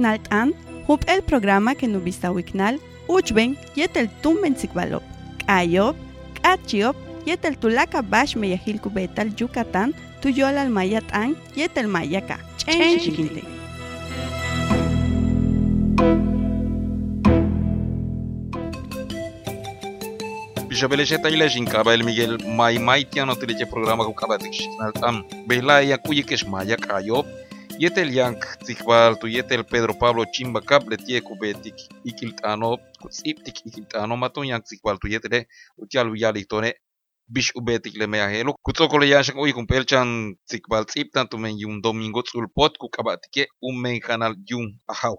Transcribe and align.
Wiknal 0.00 0.22
Tan, 0.22 0.54
Hup 0.88 1.04
el 1.06 1.22
programa 1.22 1.74
que 1.74 1.86
no 1.86 2.00
vista 2.00 2.32
Wiknal, 2.32 2.80
Uchben, 3.06 3.58
Yetel 3.74 4.08
Tumben 4.22 4.56
Sikbalop, 4.56 5.02
Ayop, 5.46 5.94
Achiop, 6.42 6.96
Yetel 7.26 7.58
Tulaka 7.58 8.00
Bash 8.00 8.34
Meyahilku 8.34 8.88
Betal 8.88 9.34
Yucatán, 9.36 9.94
Tuyolal 10.22 10.70
Mayat 10.70 11.04
Yetel 11.54 11.86
Mayaka, 11.86 12.40
Chen 12.56 12.98
Chiquinte. 12.98 13.42
Bishabelecheta 20.66 21.28
y 21.28 21.36
lejin 21.36 21.66
kaba 21.66 21.92
el 21.92 22.04
Miguel 22.04 22.38
May 22.46 22.78
Maitiano 22.78 23.36
tireche 23.36 23.66
programa 23.66 24.04
con 24.04 24.14
kaba 24.14 24.38
diccional 24.38 24.94
tam. 24.94 25.26
Bela 25.46 25.82
ya 25.82 25.98
kuye 25.98 26.24
que 26.24 26.36
es 26.36 26.46
maya 26.46 26.78
kayo. 26.78 27.26
Yetel 27.80 28.10
yank 28.12 28.44
tzichbaltu, 28.60 29.26
yetel 29.26 29.64
Pedro 29.64 29.94
Pablo 29.94 30.24
chimbacap 30.34 30.82
le 30.90 30.96
tieku 30.96 31.34
betik 31.40 31.78
ikiltano, 32.04 32.76
kutsiptik 33.00 33.62
ikiltano, 33.64 34.16
matun 34.20 34.44
yank 34.50 34.64
tzichbaltu, 34.66 35.08
yetele 35.08 35.46
utialu 35.78 36.12
yalitone, 36.20 36.74
bish 37.26 37.52
ubetik 37.56 37.96
le 37.96 38.06
mea 38.06 38.28
helo, 38.28 38.52
kutsoko 38.62 38.98
le 39.00 39.08
yashan 39.08 39.38
oi 39.38 39.54
kun 39.56 39.66
pelchan 39.66 40.36
tzichbal 40.44 40.84
tziptan 40.84 41.28
tumen 41.28 41.56
yun 41.56 41.80
domingo 41.80 42.20
tzulpot 42.22 42.76
kukabatike 42.76 43.48
umen 43.62 43.96
kanal 44.00 44.36
yun 44.50 44.76
ahau. 44.86 45.16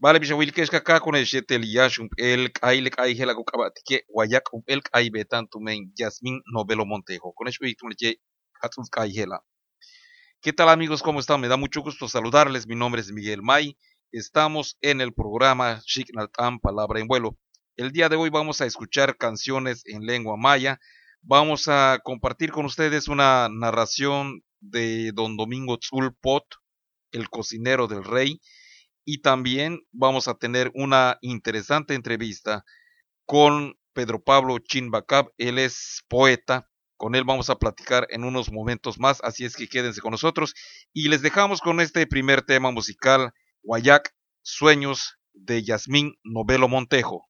Vale, 0.00 0.18
bisha 0.20 0.36
wilkesh 0.36 0.70
kaka 0.70 1.00
con 1.00 1.14
el 1.16 1.26
yetel 1.28 1.68
yashum 1.68 2.08
el 2.16 2.48
kailek 2.48 2.96
aihela 2.98 3.34
kukabatike 3.34 4.06
wayak 4.08 4.48
um 4.54 4.62
el 4.66 4.80
kaibetan 4.80 5.48
tumen 5.52 5.92
Yasmin 5.98 6.40
Novelo 6.54 6.86
Montejo. 6.86 7.34
Con 7.36 7.48
eso 7.48 7.66
y 7.66 7.74
tumleche 7.74 8.16
hatzuz 8.62 8.88
kaihela. 8.88 9.44
¿Qué 10.42 10.54
tal 10.54 10.70
amigos? 10.70 11.02
¿Cómo 11.02 11.20
están? 11.20 11.42
Me 11.42 11.48
da 11.48 11.58
mucho 11.58 11.82
gusto 11.82 12.08
saludarles. 12.08 12.66
Mi 12.66 12.74
nombre 12.74 13.02
es 13.02 13.12
Miguel 13.12 13.42
May. 13.42 13.76
Estamos 14.10 14.78
en 14.80 15.02
el 15.02 15.12
programa 15.12 15.82
Shiknaltam 15.84 16.60
Palabra 16.60 16.98
en 16.98 17.08
Vuelo. 17.08 17.36
El 17.76 17.92
día 17.92 18.08
de 18.08 18.16
hoy 18.16 18.30
vamos 18.30 18.62
a 18.62 18.64
escuchar 18.64 19.18
canciones 19.18 19.82
en 19.84 20.06
lengua 20.06 20.38
maya. 20.38 20.80
Vamos 21.20 21.68
a 21.68 22.00
compartir 22.02 22.52
con 22.52 22.64
ustedes 22.64 23.06
una 23.08 23.50
narración 23.50 24.42
de 24.60 25.12
don 25.12 25.36
Domingo 25.36 25.76
Tzulpot, 25.76 26.46
el 27.12 27.28
cocinero 27.28 27.86
del 27.86 28.02
rey 28.02 28.40
y 29.04 29.20
también 29.20 29.80
vamos 29.92 30.26
a 30.26 30.38
tener 30.38 30.70
una 30.74 31.18
interesante 31.20 31.92
entrevista 31.92 32.64
con 33.26 33.74
Pedro 33.92 34.22
Pablo 34.22 34.58
Chinbacab, 34.58 35.32
él 35.36 35.58
es 35.58 36.02
poeta, 36.08 36.69
con 37.00 37.14
él 37.14 37.24
vamos 37.24 37.48
a 37.48 37.56
platicar 37.56 38.06
en 38.10 38.24
unos 38.24 38.52
momentos 38.52 39.00
más, 39.00 39.22
así 39.24 39.46
es 39.46 39.56
que 39.56 39.68
quédense 39.68 40.02
con 40.02 40.10
nosotros 40.10 40.54
y 40.92 41.08
les 41.08 41.22
dejamos 41.22 41.62
con 41.62 41.80
este 41.80 42.06
primer 42.06 42.42
tema 42.42 42.70
musical, 42.72 43.32
Guayac, 43.62 44.14
Sueños 44.42 45.16
de 45.32 45.64
Yasmín 45.64 46.16
Novelo 46.24 46.68
Montejo. 46.68 47.29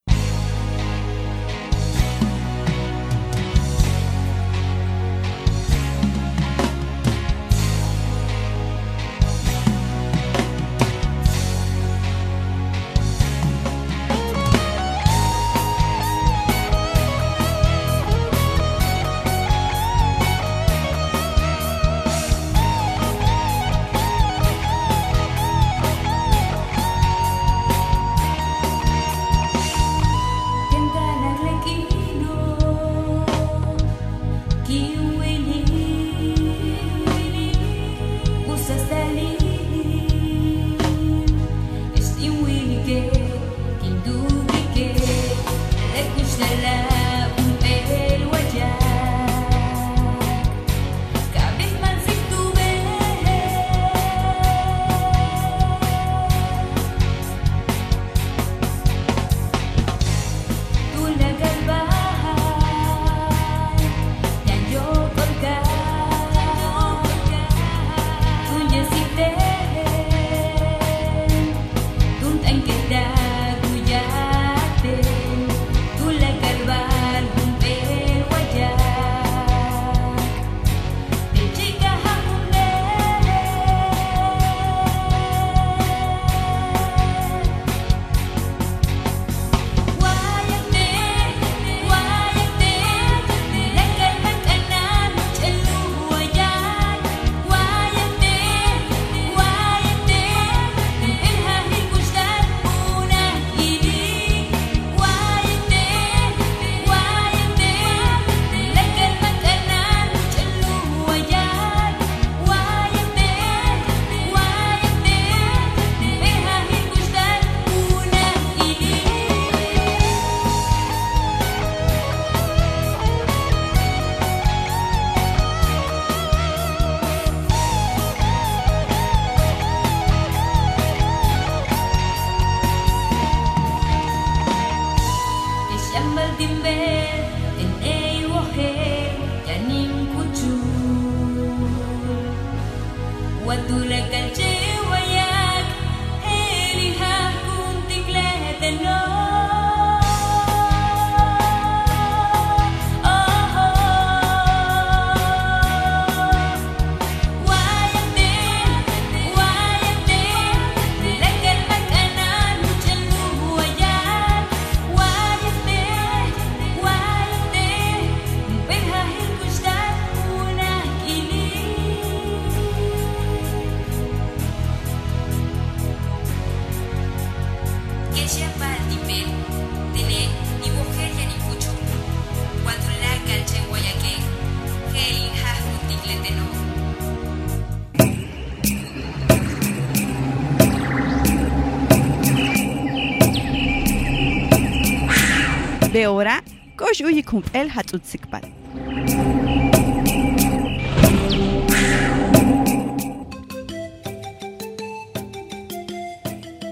გუმპელ 197.30 197.68
ჰაწუციკბალ 197.76 198.44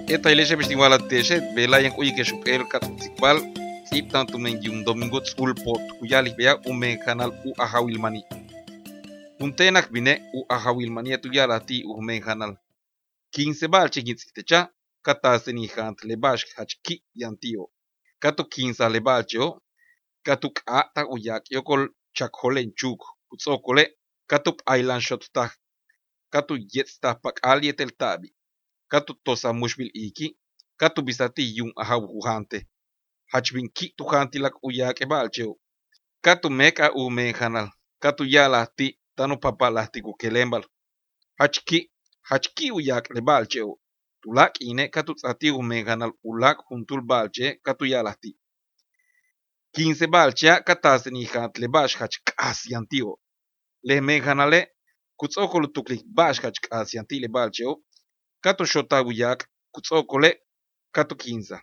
Eta 0.08 0.30
ele 0.32 0.44
chemi 0.48 0.64
stingwa 0.64 0.88
la 0.88 0.98
teche, 0.98 1.36
bela 1.54 1.78
yang 1.84 1.94
el 2.02 2.10
keshu 2.16 2.36
el 2.46 2.62
katukbal, 2.72 3.38
tip 3.90 4.10
tanto 4.10 4.38
mengi 4.38 4.68
un 4.68 4.82
domingo 4.82 5.20
tsulpot, 5.20 5.82
kuyali 5.98 6.32
bea 6.38 6.56
ume 6.70 6.96
canal 7.04 7.30
u 7.44 7.52
aha 7.58 7.80
wilmani. 7.84 8.22
Puntenak 9.38 9.92
bine 9.92 10.14
u 10.32 10.46
aha 10.48 10.72
wilmani 10.72 11.12
ahawilmani 11.12 11.12
atuyala 11.12 11.60
ti 11.60 11.84
ume 11.84 12.20
canal. 12.20 12.56
15 13.36 13.68
bal 13.68 13.90
chiginsitecha, 13.90 14.60
kataseni 15.02 15.66
hant 15.76 15.98
lebash 16.04 16.44
hachki 16.56 17.02
yantio. 17.14 17.68
Kato 18.18 18.42
15 18.44 18.88
lebacho, 18.88 19.60
katuk 20.28 20.56
a 20.66 20.78
ta 20.94 21.02
uyak 21.14 21.44
yokol 21.54 21.82
chakolen 22.16 22.68
chuk. 22.78 23.00
Utsokole 23.32 23.84
katup 24.30 24.56
island 24.78 25.02
shot 25.06 25.24
ta 25.34 25.44
katu 26.32 26.54
yet 26.74 26.88
ta 27.02 27.10
pak 27.22 27.36
alietel 27.50 27.90
tabi. 28.00 28.28
Katu 28.92 29.12
tosa 29.24 29.48
mushbil 29.60 29.90
iki. 30.06 30.28
Katu 30.80 31.02
bisati 31.02 31.42
yun 31.56 31.72
aha 31.82 31.96
wuhante 31.98 32.58
hachbin 33.32 33.68
ki 33.76 33.94
tu 33.96 34.04
ujak 34.04 34.54
uyak 34.62 35.00
ebalcheo 35.04 35.52
katu 36.24 36.50
meka 36.50 36.86
u 36.94 37.10
menjanal 37.10 37.68
katu 38.02 38.24
yalahti 38.24 38.98
tanu 39.16 39.36
papalahti 39.42 40.00
kukelembal 40.06 40.64
hachki 41.38 41.90
hachki 42.22 42.70
uyak 42.72 43.10
lebalcheo 43.14 43.80
tulak 44.22 44.60
ine 44.60 44.88
katu 44.88 45.14
tsatiu 45.14 45.62
menjanal 45.62 46.12
ulak 46.22 46.58
juntul 46.70 47.00
balche 47.02 47.60
katu 47.62 47.84
yalahti. 47.86 48.37
15 49.78 50.06
balcha 50.06 50.60
katase 50.60 51.10
ni 51.10 51.24
hatle 51.24 51.68
bashkach 51.68 52.18
kasi 52.24 52.74
antiguo. 52.74 53.20
Le 53.82 54.00
menjanale 54.00 54.66
kutsokol 55.16 55.72
tuklik 55.72 56.02
bashkach 56.04 56.60
kasi 56.60 56.98
antile 56.98 57.28
balcheo. 57.28 57.84
Kato 58.40 58.64
shotaguyak 58.64 59.46
kutsokole 59.72 60.42
kato 60.92 61.14
15. 61.14 61.60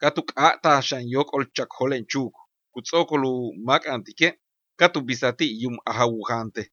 Kato 0.00 0.22
kata 0.22 0.82
shanyok 0.82 1.34
olchak 1.34 1.68
holen 1.78 2.06
chuk. 2.06 2.34
Kutsokolu 2.72 3.54
mak 3.64 3.86
antike 3.86 4.38
kato 4.76 5.00
bisati 5.00 5.62
yum 5.62 5.78
ahawujante. 5.84 6.70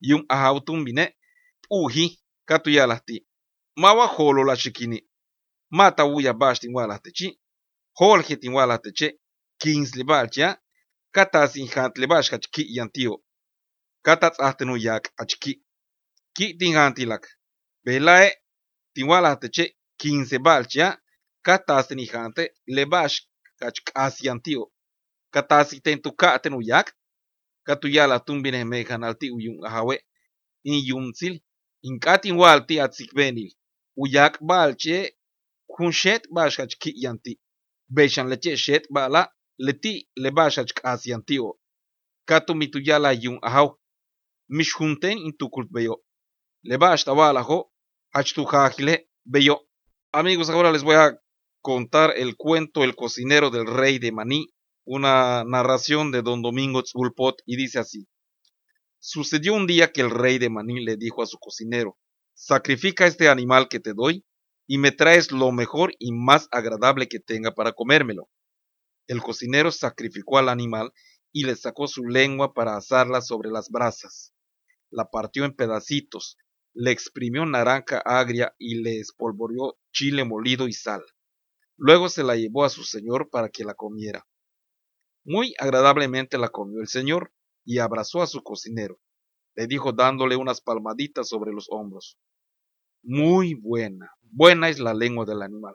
Yum 0.00 0.24
ahautumbine 0.28 1.16
uhi 1.70 2.20
kato 2.46 2.70
yalahti. 2.70 3.26
Mawa 3.76 4.06
holo 4.06 4.44
la 4.44 4.56
shikini. 4.56 5.08
Mata 5.70 6.04
uya 6.06 6.32
bashtin 6.32 6.74
walahte 6.74 7.10
chi. 7.10 7.40
Holgetin 7.98 8.52
walahte 8.52 8.92
che. 8.92 9.18
Kings 9.58 9.90
libalcha, 9.96 10.48
katas 11.14 11.56
injant 11.56 11.94
libash 11.98 12.30
kachki 12.30 12.62
yantio. 12.76 13.14
Katats 14.06 14.38
ahtenu 14.40 14.76
yak 14.76 15.04
achki. 15.22 15.52
Ki 16.36 16.46
tingantilak. 16.58 17.24
Belae 17.84 18.30
tinwala 18.94 19.36
teche 19.36 19.64
15 19.98 20.38
balcha, 20.38 20.86
katas 21.46 21.90
injante 21.90 22.44
lebash 22.66 23.16
kachkas 23.60 24.14
yantio. 24.26 24.62
Katas 25.34 25.68
tentu 25.84 26.12
katenu 26.12 26.60
yak. 26.62 26.94
Katuyala 27.66 28.18
tumbine 28.20 28.64
mejanalti 28.64 29.26
In 29.26 29.64
ahawe. 29.64 29.96
Inyumtsil. 30.64 31.40
Inkatin 31.82 32.36
walti 32.36 32.80
atzikbenil. 32.80 33.50
Uyak 33.96 34.38
balche. 34.40 35.16
Kun 35.66 35.92
shet 35.92 36.22
bashkach 36.34 36.78
ki 36.80 36.92
yanti. 36.96 37.38
Beshan 37.90 38.28
leche 38.28 38.56
shet 38.56 38.86
bala. 38.90 39.28
Leti 39.58 40.08
lebax 40.22 40.56
hach 40.58 40.72
k'asyanti'o 40.78 41.50
katu 42.28 42.54
mituyala 42.54 43.12
yun 43.12 43.38
ajaw 43.42 43.68
mix 44.56 44.68
junten 44.76 45.18
in 45.18 45.32
tukult 45.38 45.68
beyo 45.74 45.94
lebax 46.62 47.04
tawalajo 47.04 47.58
hach 48.14 48.30
tujajile 48.34 48.94
beyo 49.24 49.68
Amigos, 50.10 50.48
ahora 50.48 50.72
les 50.72 50.82
voy 50.82 50.94
a 50.94 51.20
contar 51.60 52.14
el 52.16 52.34
cuento 52.34 52.82
El 52.82 52.96
cocinero 52.96 53.50
del 53.50 53.66
rey 53.66 53.98
de 53.98 54.10
Maní, 54.10 54.46
una 54.86 55.44
narración 55.44 56.10
de 56.10 56.22
don 56.22 56.40
Domingo 56.40 56.82
Tzulpot, 56.82 57.42
y 57.44 57.56
dice 57.56 57.78
así. 57.78 58.08
Sucedió 58.98 59.52
un 59.52 59.66
día 59.66 59.92
que 59.92 60.00
el 60.00 60.10
rey 60.10 60.38
de 60.38 60.48
Maní 60.48 60.82
le 60.82 60.96
dijo 60.96 61.22
a 61.22 61.26
su 61.26 61.36
cocinero, 61.38 61.98
sacrifica 62.32 63.06
este 63.06 63.28
animal 63.28 63.68
que 63.68 63.80
te 63.80 63.92
doy 63.92 64.24
y 64.66 64.78
me 64.78 64.92
traes 64.92 65.30
lo 65.30 65.52
mejor 65.52 65.92
y 65.98 66.12
más 66.12 66.48
agradable 66.52 67.06
que 67.06 67.20
tenga 67.20 67.52
para 67.54 67.72
comérmelo. 67.72 68.30
El 69.08 69.22
cocinero 69.22 69.72
sacrificó 69.72 70.36
al 70.36 70.50
animal 70.50 70.92
y 71.32 71.44
le 71.44 71.56
sacó 71.56 71.88
su 71.88 72.04
lengua 72.04 72.52
para 72.52 72.76
asarla 72.76 73.22
sobre 73.22 73.50
las 73.50 73.70
brasas. 73.70 74.34
La 74.90 75.10
partió 75.10 75.46
en 75.46 75.56
pedacitos, 75.56 76.36
le 76.74 76.90
exprimió 76.90 77.46
naranja 77.46 78.02
agria 78.04 78.54
y 78.58 78.82
le 78.82 79.00
espolvoreó 79.00 79.78
chile 79.92 80.24
molido 80.24 80.68
y 80.68 80.74
sal. 80.74 81.02
Luego 81.78 82.10
se 82.10 82.22
la 82.22 82.36
llevó 82.36 82.64
a 82.64 82.68
su 82.68 82.84
señor 82.84 83.30
para 83.30 83.48
que 83.48 83.64
la 83.64 83.74
comiera. 83.74 84.26
Muy 85.24 85.54
agradablemente 85.58 86.36
la 86.36 86.50
comió 86.50 86.80
el 86.80 86.88
señor 86.88 87.32
y 87.64 87.78
abrazó 87.78 88.20
a 88.20 88.26
su 88.26 88.42
cocinero. 88.42 89.00
Le 89.54 89.66
dijo 89.66 89.92
dándole 89.92 90.36
unas 90.36 90.60
palmaditas 90.60 91.28
sobre 91.28 91.52
los 91.52 91.66
hombros. 91.70 92.18
Muy 93.02 93.54
buena, 93.54 94.12
buena 94.20 94.68
es 94.68 94.78
la 94.80 94.92
lengua 94.92 95.24
del 95.24 95.40
animal. 95.40 95.74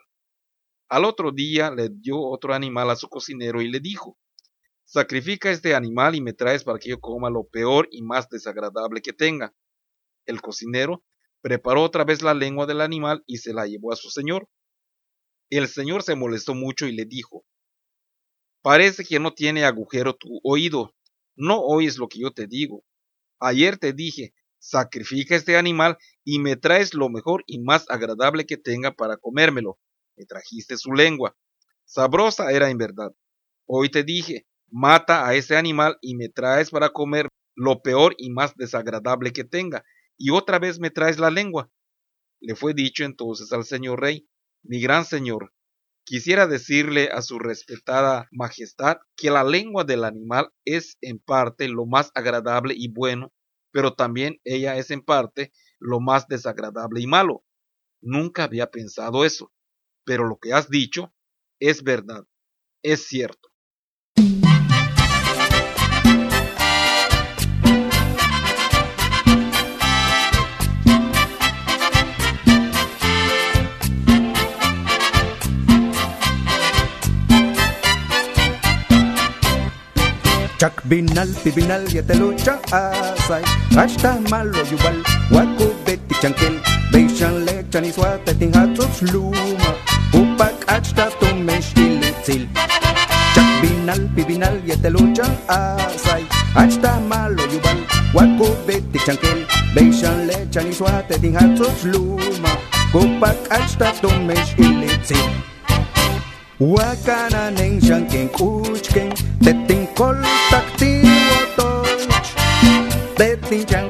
Al 0.93 1.05
otro 1.05 1.31
día 1.31 1.71
le 1.71 1.89
dio 1.89 2.21
otro 2.21 2.53
animal 2.53 2.91
a 2.91 2.95
su 2.95 3.09
cocinero 3.09 3.63
y 3.63 3.67
le 3.67 3.79
dijo, 3.79 4.15
Sacrifica 4.83 5.49
este 5.49 5.73
animal 5.73 6.13
y 6.13 6.21
me 6.21 6.33
traes 6.33 6.63
para 6.63 6.77
que 6.77 6.89
yo 6.89 6.99
coma 6.99 7.31
lo 7.31 7.45
peor 7.47 7.87
y 7.89 8.03
más 8.03 8.29
desagradable 8.29 9.01
que 9.01 9.11
tenga. 9.11 9.55
El 10.27 10.39
cocinero 10.39 11.03
preparó 11.41 11.81
otra 11.81 12.03
vez 12.03 12.21
la 12.21 12.35
lengua 12.35 12.67
del 12.67 12.79
animal 12.79 13.23
y 13.25 13.37
se 13.37 13.55
la 13.55 13.65
llevó 13.65 13.91
a 13.91 13.95
su 13.95 14.11
señor. 14.11 14.47
El 15.49 15.67
señor 15.67 16.03
se 16.03 16.13
molestó 16.13 16.53
mucho 16.53 16.85
y 16.85 16.91
le 16.91 17.05
dijo, 17.05 17.43
Parece 18.61 19.03
que 19.03 19.19
no 19.19 19.33
tiene 19.33 19.65
agujero 19.65 20.15
tu 20.15 20.41
oído, 20.43 20.93
no 21.35 21.59
oyes 21.59 21.97
lo 21.97 22.07
que 22.07 22.19
yo 22.19 22.29
te 22.29 22.45
digo. 22.45 22.83
Ayer 23.39 23.79
te 23.79 23.93
dije, 23.93 24.35
sacrifica 24.59 25.35
este 25.35 25.57
animal 25.57 25.97
y 26.23 26.37
me 26.37 26.55
traes 26.55 26.93
lo 26.93 27.09
mejor 27.09 27.43
y 27.47 27.57
más 27.61 27.89
agradable 27.89 28.45
que 28.45 28.57
tenga 28.57 28.91
para 28.91 29.17
comérmelo. 29.17 29.79
Me 30.15 30.25
trajiste 30.25 30.77
su 30.77 30.93
lengua. 30.93 31.35
Sabrosa 31.85 32.51
era 32.51 32.69
en 32.69 32.77
verdad. 32.77 33.11
Hoy 33.65 33.89
te 33.89 34.03
dije, 34.03 34.45
mata 34.69 35.27
a 35.27 35.35
ese 35.35 35.55
animal 35.55 35.97
y 36.01 36.15
me 36.15 36.29
traes 36.29 36.69
para 36.69 36.89
comer 36.89 37.29
lo 37.55 37.81
peor 37.81 38.15
y 38.17 38.29
más 38.29 38.55
desagradable 38.55 39.31
que 39.31 39.43
tenga, 39.43 39.83
y 40.17 40.31
otra 40.31 40.59
vez 40.59 40.79
me 40.79 40.89
traes 40.89 41.19
la 41.19 41.29
lengua. 41.29 41.69
Le 42.39 42.55
fue 42.55 42.73
dicho 42.73 43.03
entonces 43.03 43.51
al 43.53 43.63
señor 43.63 44.01
rey, 44.01 44.27
mi 44.63 44.81
gran 44.81 45.05
señor, 45.05 45.53
quisiera 46.05 46.47
decirle 46.47 47.09
a 47.11 47.21
su 47.21 47.39
respetada 47.39 48.27
majestad 48.31 48.97
que 49.15 49.29
la 49.29 49.43
lengua 49.43 49.83
del 49.83 50.03
animal 50.03 50.49
es 50.65 50.97
en 51.01 51.19
parte 51.19 51.67
lo 51.67 51.85
más 51.85 52.11
agradable 52.15 52.73
y 52.75 52.89
bueno, 52.89 53.31
pero 53.71 53.93
también 53.93 54.39
ella 54.43 54.77
es 54.77 54.91
en 54.91 55.01
parte 55.01 55.51
lo 55.79 55.99
más 55.99 56.27
desagradable 56.27 57.01
y 57.01 57.07
malo. 57.07 57.43
Nunca 58.01 58.43
había 58.43 58.69
pensado 58.69 59.25
eso, 59.25 59.51
pero 60.05 60.27
lo 60.27 60.37
que 60.37 60.53
has 60.53 60.69
dicho 60.69 61.13
es 61.59 61.83
verdad, 61.83 62.25
es 62.83 63.07
cierto. 63.07 63.49
Chak 80.63 80.81
binal 80.87 81.27
pibinal 81.43 81.83
yetelucha 81.91 82.55
asay 82.71 83.43
Hasta 83.75 84.15
malo 84.31 84.63
yubal 84.71 84.95
waku 85.29 85.67
beti 85.83 86.15
chankel 86.21 86.55
Beishan 86.91 87.43
lechan 87.43 87.83
iswate 87.83 88.31
tin 88.39 88.53
hatsos 88.55 89.01
luma 89.11 89.92
Upak 90.93 91.09
hasta 91.09 91.25
tumesh 91.25 91.73
tilitzil 91.73 92.45
Chak 93.33 93.49
binal 93.61 94.01
pibinal 94.13 94.61
yetelucha 94.61 95.25
asay 95.49 96.21
Hasta 96.53 97.01
malo 97.09 97.41
yubal 97.49 97.81
waku 98.13 98.53
beti 98.67 98.99
chankel 99.01 99.41
Beishan 99.73 100.29
lechan 100.29 100.69
iswate 100.69 101.17
tin 101.17 101.33
hatsos 101.33 101.81
luma 101.89 102.53
Upak 102.93 103.37
hasta 103.49 103.89
tumesh 104.05 104.53
tilitzil 104.53 105.29
Wakana 106.61 107.49
neng 107.57 107.81
shanken 107.81 108.29
kuchken 108.29 109.09
Tetin 109.41 109.89
kol 109.97 110.21
takti 110.53 111.01
wotoch 111.01 112.05
Tetin 113.17 113.65
chan 113.65 113.89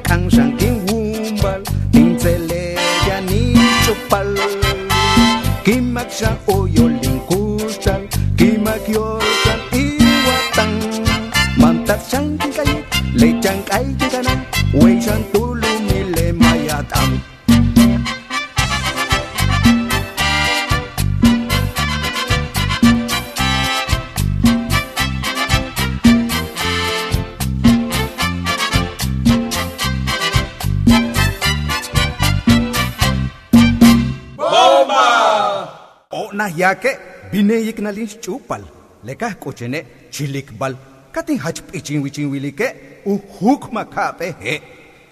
Kake 36.73 36.97
bineyik 37.31 37.77
nalins 37.85 38.17
chupal. 38.23 38.63
Lekah 39.05 39.33
kuchene 39.41 39.85
chilik 40.11 40.49
bal. 40.57 40.73
Kating 41.13 41.39
hachpichin 41.39 42.01
wichin 42.01 42.31
wilike 42.31 42.67
uhuk 43.05 43.69
makape 43.71 44.33
he. 44.41 44.61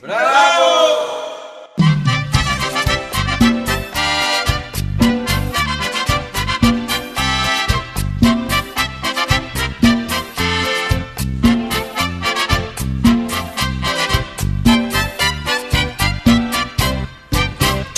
Bravo! 0.02 1.01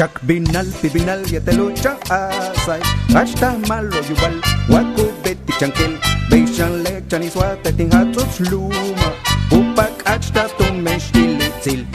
Chak 0.03 0.19
binal 0.27 0.67
pibinal 0.83 1.24
yetelucha 1.31 1.95
asay 2.12 2.83
Hasta 3.15 3.55
malo 3.72 4.00
yubal 4.03 4.36
Waku 4.67 5.05
beti 5.24 5.53
chankel 5.55 5.95
Beishan 6.27 6.83
lechan 6.83 7.24
y 7.24 7.29
suate 7.31 7.72
tin 7.77 7.89
hatsuts 7.89 8.43
luma. 8.51 9.10
Upak 9.48 10.03
hasta 10.03 10.43
tumesh 10.60 11.07
ilitzil 11.15 11.88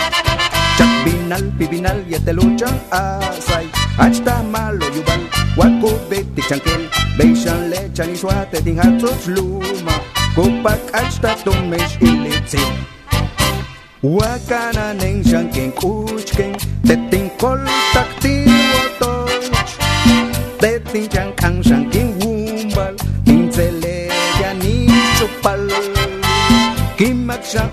Chak 0.78 0.88
binal 1.04 1.52
pibinal 1.60 2.00
yetelucha 2.08 2.72
asay 2.88 3.68
Hasta 4.00 4.40
malo 4.54 4.88
yubal 4.96 5.28
Waku 5.60 5.92
beti 6.08 6.40
chankel 6.48 6.88
Beishan 7.18 7.68
lechan 7.68 8.08
y 8.08 8.16
suate 8.16 8.64
tin 8.64 8.80
hatsuts 8.80 9.28
luma. 9.28 10.00
Upak 10.32 10.80
hasta 10.96 11.36
tumesh 11.44 12.00
ilitzil 12.00 12.72
Wakana 14.00 14.96
ning 14.96 15.22
shanking 15.22 15.72
kuchking 15.76 16.56
Tetin 16.88 17.27
kol 17.38 17.60
taktin 17.94 18.50
wotoch 18.50 19.30
Tetin 20.58 21.04
chang 21.08 21.30
kang 21.38 21.56
shanking 21.62 22.10
wumbal 22.20 22.94
Tin 23.24 23.46
tsele 23.50 24.10
ya 24.42 24.50
ni 24.62 24.90
chupal 25.18 25.62
Kimak 26.98 27.42
shang 27.46 27.70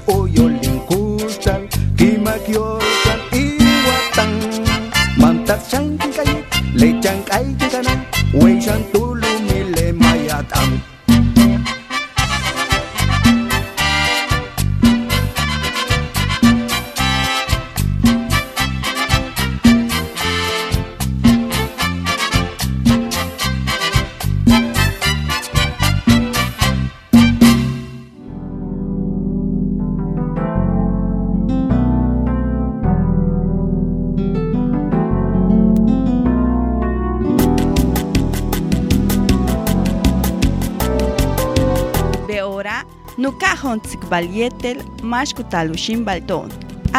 ontzikbal 43.75 44.25
yetel, 44.39 44.77
mashkutalushin 45.11 45.99
balton. 46.07 46.49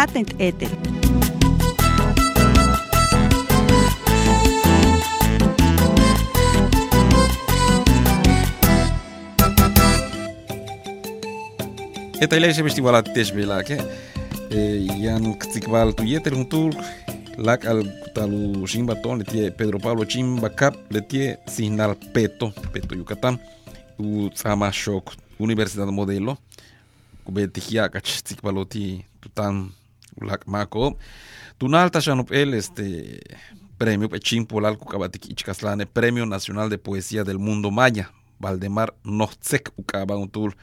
Atent 0.03 0.31
etel. 0.49 0.75
Εταλέσαι 12.19 12.63
μες 12.63 12.75
τη 12.75 12.81
βαλατές 12.81 13.33
βελάκε. 13.33 13.77
Γιάννου 14.99 15.37
κτικβάλ 15.37 15.95
του 15.95 16.03
Ιέτερ 16.05 16.35
Χουντούρ, 16.35 16.73
Λακ 17.37 17.67
Αλταλου 17.67 18.67
Σύμπατον, 18.67 19.17
Λετιέ 19.17 19.51
Πέδρο 19.51 19.79
Παύλο 19.79 20.07
Τσίμπα 20.07 20.49
Καπ, 20.49 20.75
Λετιέ 20.89 21.39
Σιναλ 21.45 21.95
Πέτο, 22.13 22.53
Πέτο 22.73 22.95
Ιουκατάν, 22.95 23.41
Ου 23.97 24.29
Τσαμασόκ 24.29 25.09
Universidad 25.39 25.89
Modelo 25.89 26.39
kubeti 27.25 27.61
hiakach 27.61 28.23
tikbaloti 28.23 29.05
tutan 29.21 29.71
lak 30.21 30.47
mako 30.47 30.97
tunalta 31.59 32.01
shanup 32.01 32.33
el 32.33 32.55
este 32.55 33.21
premio 33.79 34.09
pechín 34.09 34.47
polal 34.47 34.79
kukabatik 34.79 35.31
ichkaslane 35.31 35.87
Premio 35.87 36.27
Nacional 36.27 36.71
de 36.71 36.79
Poesía 36.79 37.25
del 37.25 37.39
Mundo 37.39 37.71
Maya 37.71 38.11
Valdemar 38.39 38.95
Notzek 39.05 39.73
ukaba 39.77 40.17
un 40.17 40.29
tur 40.29 40.57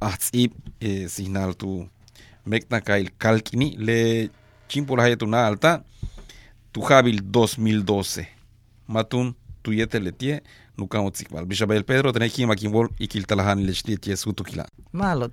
ahtsib 0.00 0.52
eh, 0.80 1.08
signal 1.08 1.56
tu 1.56 1.88
mekna 2.44 2.80
kail 2.80 3.10
kalkini 3.18 3.76
le 3.78 4.30
chimpola 4.68 5.04
hay 5.04 5.16
tuna 5.16 5.46
alta 5.46 5.84
tu 6.72 6.80
jabil 6.80 7.22
2012 7.22 8.26
matun 8.86 9.34
tu 9.62 9.72
yete 9.72 10.00
letie 10.00 10.42
نقاومة 10.78 11.12
استقبال 11.14 11.44
بشبه 11.44 11.80
بيدرو 11.80 12.10
تنهي 12.10 12.28
كيما 12.28 12.54
كيمول 12.54 12.90
إكيل 13.02 13.22
تلهان 13.22 13.66
لشتية 13.66 13.96
تيسو 13.96 14.30
تكلا 14.30 14.66
ما 14.92 15.14
لو 15.14 15.28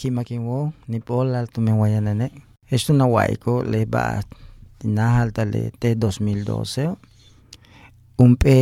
ni 0.00 0.06
pol 0.06 0.06
al 0.06 0.06
tu 0.06 0.88
نبول 0.88 1.32
لالتمين 1.32 1.74
وياناني 1.74 2.32
Esto 2.70 2.92
na 2.92 3.06
waiko 3.06 3.62
le 3.62 3.86
ba 3.86 4.22
na 4.84 5.08
halta 5.16 5.44
le 5.44 5.70
te 5.80 5.94
2012 5.94 6.96
un 8.18 8.36
pe 8.36 8.56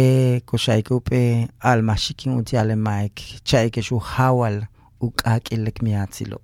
koshaiko 0.44 1.00
pe 1.00 1.48
alma 1.60 1.96
shikin 1.96 2.38
uti 2.38 2.56
ale 2.56 2.76
mike 2.76 3.22
chai 3.44 3.70
ke 3.70 3.80
shu 3.82 3.98
hawal 3.98 4.56
u 5.00 5.10
ka 5.10 5.36
ukak 5.36 5.52
elek 5.52 5.82
miatsilo 5.82 6.38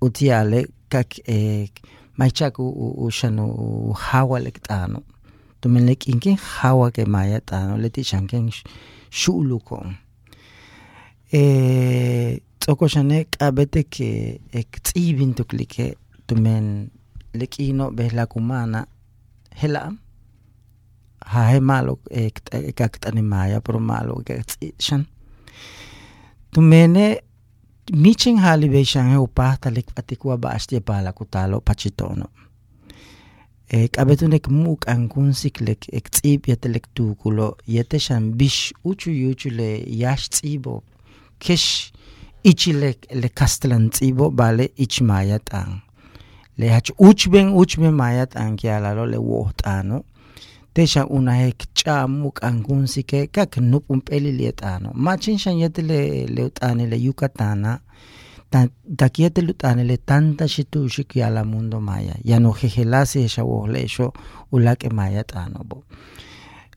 uti 0.00 0.30
ale 0.32 0.66
kak 0.92 1.10
eh, 1.26 1.64
e 1.64 1.70
mai 2.18 2.30
chaku 2.30 2.64
u 3.04 3.10
shanu 3.10 3.46
hawal 4.06 4.46
ektano 4.46 5.00
Tumelek 5.60 6.08
inke 6.08 6.36
hawa 6.36 6.90
ke 6.90 7.06
maya 7.06 7.40
tano 7.40 7.76
leti 7.76 8.02
shanken 8.04 8.50
shulu 9.10 9.58
ko. 9.64 9.84
Eh, 11.32 12.38
tsoko 12.60 12.88
shane 12.88 13.24
qabete 13.30 13.82
ke 13.86 14.40
ek 14.54 14.78
tsibin 14.82 15.34
tuklike 15.38 15.94
tumen 16.26 16.90
lekino 17.34 17.90
behla 17.90 18.26
kumana 18.26 18.86
hela 19.60 19.82
ha 21.26 21.42
he 21.50 21.60
malo 21.60 21.98
ek 22.10 22.40
ek 22.52 22.98
tani 23.02 23.22
maya 23.22 23.60
pro 23.60 23.78
malo 23.78 24.22
ke 24.26 24.38
shan 24.78 25.06
tumene 26.52 27.04
miching 27.92 28.38
hali 28.42 28.68
be 28.68 28.82
shan 28.84 29.10
he 29.10 29.18
upa 29.18 29.54
talik 29.62 29.94
patikwa 29.94 30.38
ba 30.38 30.54
astie 30.58 30.80
pala 30.80 31.12
kutalo 31.12 31.60
pachitono 31.60 32.26
e 32.26 32.45
Eh, 33.68 33.88
qabetunek 33.90 34.46
muuqankun 34.46 35.32
lek 35.66 35.88
ektsiib 35.90 36.46
yetelek 36.46 36.86
tuukulo 36.94 37.56
yete 37.66 37.98
xan 37.98 38.38
bix 38.38 38.70
uchu 38.84 39.10
yuchu 39.10 39.50
le 39.50 39.82
yax 40.02 40.28
tziibo 40.30 40.84
kex 41.42 41.90
ichi 42.44 42.72
lek 42.72 42.98
le 43.10 43.28
kastlan 43.28 43.90
tziibo 43.90 44.30
bale 44.30 44.70
ich 44.76 45.02
mayat'an 45.02 45.82
le 46.58 46.66
jach 46.68 46.94
uchben 46.98 47.48
uchben 47.58 47.90
mayat'an 47.90 48.54
kialalo 48.54 49.04
le 49.06 49.18
woht'ano 49.18 50.04
texan 50.74 51.10
unajek 51.10 51.66
ch'a 51.74 52.06
muuqankun 52.06 52.86
sike 52.86 53.26
kak 53.34 53.58
nup 53.58 53.90
unp'eli 53.90 54.30
liet'ano 54.30 54.94
machin 54.94 55.38
xan 55.42 55.58
yete 55.58 55.82
le 55.82 56.26
le 56.30 56.42
ut'ani 56.46 56.86
le 56.86 56.96
yucatana. 57.06 57.80
Ta, 58.50 58.68
ta 58.96 59.08
kiete 59.08 59.42
lutane 59.42 59.84
le 59.84 59.96
tanta 59.96 60.46
shitu 60.48 60.88
shiki 60.88 61.22
ala 61.22 61.44
mundo 61.44 61.80
maya. 61.80 62.14
Ya 62.24 62.40
no 62.40 62.52
jejelasi 62.52 63.24
esha 63.24 63.44
wohle 63.44 63.82
esho 63.82 64.12
ulake 64.52 64.88
mayat 64.88 65.36
ano 65.36 65.64
bo. 65.64 65.82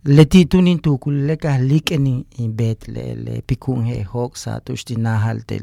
le 0.04 0.26
titunin 0.26 0.80
tukul 0.80 1.28
le 1.28 1.36
ka 1.38 1.58
likeni 1.58 2.26
in 2.40 2.54
bet 2.56 2.88
le 2.88 3.16
le 3.16 3.42
pikun 3.42 3.84
he 3.86 4.02
hok 4.02 4.38
sa 4.38 4.60
tushti 4.60 4.96
nahal 4.96 5.44
te 5.46 5.60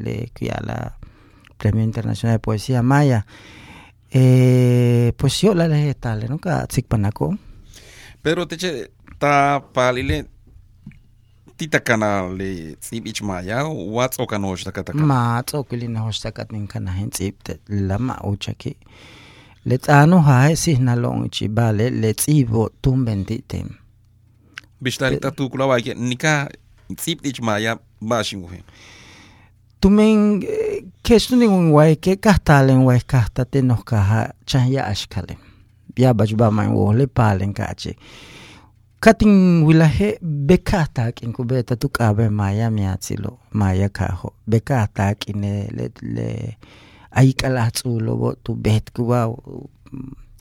Premio 1.57 1.83
Internacional 1.83 2.35
de 2.35 2.39
Poesía 2.39 2.81
Maya. 2.81 3.25
Eh, 4.11 5.11
pues 5.17 5.41
yo 5.41 5.53
la 5.53 5.67
le 5.67 5.93
tal, 5.95 6.29
¿no? 6.29 6.37
Ka 6.37 6.65
tsikpanako. 6.67 7.37
Pedro 8.21 8.47
teche 8.47 8.91
ta 9.19 9.63
palile 9.73 10.25
titakana 11.57 12.29
le 12.37 12.75
tsipicma 12.79 13.41
ya 13.41 13.63
wa 13.65 14.09
tsoka 14.09 14.37
no 14.37 14.47
hoxtakataka 14.47 14.99
ma 14.99 15.43
tsoki 15.43 15.75
lina 15.75 15.99
hoxtakatinkana 15.99 16.91
hen 16.91 17.09
tsipte 17.09 17.59
lama 17.69 18.15
uchaki 18.23 18.77
le 19.65 19.77
tsano 19.77 20.19
hae 20.21 20.55
sihnalon 20.55 21.25
ichi 21.25 21.47
vale 21.47 21.89
le 21.89 22.13
tsibo 22.13 22.69
tumbentitem 22.81 23.69
bixtarita 24.81 25.31
tukulawaki 25.31 25.93
nika 25.93 26.49
tsiptichma 26.95 27.59
ya 27.59 27.77
baxingujen 28.01 28.63
tumen 29.81 30.43
kextunin 31.03 31.71
waike 31.71 32.15
kahtalen 32.15 32.77
waikahtate 32.77 33.61
nohkaja 33.61 34.33
chahya 34.45 34.85
axkalen 34.87 35.37
ya 35.97 36.13
bachbamain 36.13 36.69
wohle 36.69 37.07
palen 37.07 37.53
kache 37.53 37.95
katin 38.99 39.61
wilahe 39.61 40.17
beka 40.21 40.89
takin 40.89 41.29
ku 41.29 41.45
beta 41.45 41.77
tu 41.77 41.89
kabe 41.89 42.29
maya 42.33 42.73
miatsilo 42.73 43.37
maya 43.53 43.89
kaho 43.93 44.33
beka 44.49 44.89
takin 44.89 45.37
le 45.77 45.85
le 46.01 46.57
ay 47.13 47.29
kala 47.37 47.69
tsulo 47.69 48.11
bo 48.17 48.29
tu 48.41 48.57
bet 48.57 48.89
ku 48.89 49.05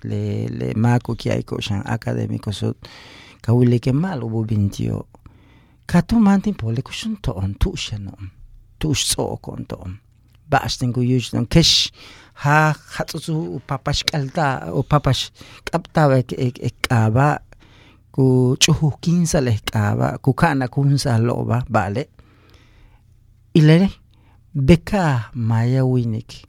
le 0.08 0.48
le 0.48 0.68
mako 0.72 1.12
ki 1.20 1.28
ay 1.36 1.42
ko 1.44 1.60
shan 1.60 1.84
akademiko 1.84 2.52
so 2.52 2.72
kawile 3.44 3.76
ke 3.76 3.92
malo 3.92 4.24
bo 4.32 4.40
bintio 4.40 5.04
katu 5.84 6.16
mantin 6.16 6.56
pole 6.56 6.80
ku 6.80 6.92
shun 6.96 7.20
to 7.20 7.36
on 7.36 7.52
tu 7.60 7.76
shano 7.76 8.16
tu 8.80 8.96
so 8.96 9.36
kon 9.36 9.68
to 9.68 9.76
bastin 10.48 10.96
ku 10.96 11.04
yujdon 11.04 11.44
kesh 11.44 11.92
ha 12.40 12.72
hatsu 12.72 13.60
papash 13.68 14.00
kalta 14.08 14.72
o 14.72 14.80
papash 14.80 15.28
kapta 15.68 16.08
ek 16.16 16.56
ek 16.56 16.76
kaba 16.88 17.44
ku 18.16 18.56
chuhu 18.56 18.96
kinsa 18.96 19.44
le 19.44 19.60
kaba 19.60 20.16
ku 20.24 20.32
kana 20.32 20.72
kunsa 20.72 21.18
loba 21.20 21.68
vale 21.68 22.08
ilere 23.52 23.88
beka 24.54 25.28
maya 25.34 25.84
winik 25.84 26.48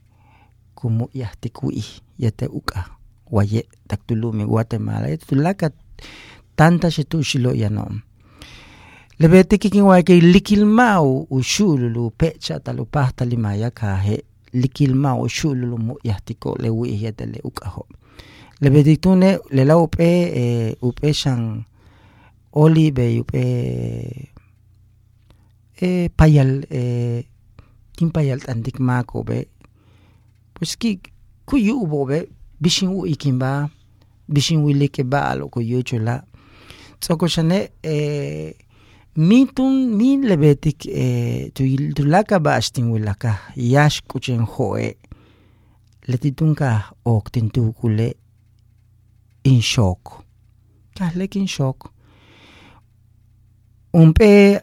kumu 0.76 1.10
yahtikui 1.14 1.84
yate 2.20 2.48
uka 2.48 2.86
waye 3.32 3.68
taktulumi 3.88 4.46
guatemala 4.48 5.08
yatulaka 5.12 5.68
tanta 6.56 6.92
shetu 6.92 7.24
shilo 7.24 7.52
yanom 7.52 8.00
lebe 9.20 9.44
tikikin 9.44 9.84
wake 9.84 10.20
likilmau 10.22 11.28
ushululu 11.30 12.10
pecha 12.16 12.60
talupahtalimaya 12.60 13.72
kahe 13.72 14.24
likilmau 14.54 15.22
ushululu 15.22 15.78
mu 15.78 15.94
yahtiko 16.04 16.56
lewi 16.56 17.12
uka 17.44 17.70
ho. 17.70 17.88
le 18.60 18.70
Lebih 18.70 18.84
ditune 18.84 19.38
lela 19.52 19.78
upe 19.78 20.08
e, 20.34 20.76
upe 20.82 21.14
sang 21.14 21.64
oli 22.54 22.92
be 22.92 23.20
upe 23.22 23.44
eh, 25.82 26.10
payal 26.10 26.66
eh, 26.70 27.22
kim 27.96 28.10
payal 28.10 28.40
tandik 28.40 28.80
be. 29.24 29.46
Puski 30.54 31.00
kuyu 31.46 31.86
bishin 32.60 32.90
u 32.90 33.06
ikimba 33.06 33.70
bishin 34.28 34.64
u 34.66 34.74
leke 34.74 35.04
ba 35.04 35.30
alo 35.30 35.50
kuyu 35.50 35.84
chula. 35.84 36.24
Tsoko 37.00 37.28
e, 37.84 38.56
min 39.18 39.48
tun 39.54 39.96
min 39.96 40.26
lebetik 40.26 40.88
eh, 40.88 41.52
tu, 41.54 41.64
tu 41.94 42.06
laka 42.06 42.40
ba 42.40 42.58
wilaka 42.92 43.38
yash 43.56 44.02
kuchen 44.08 44.48
joe. 44.48 44.98
Letitun 46.08 46.56
ka 46.56 46.94
ok 47.06 47.30
tintukule 47.30 48.16
in 49.48 49.62
shock. 49.62 50.24
Kahlek 50.96 51.36
in 51.36 51.48
shock. 51.48 51.92
Umpe 53.94 54.62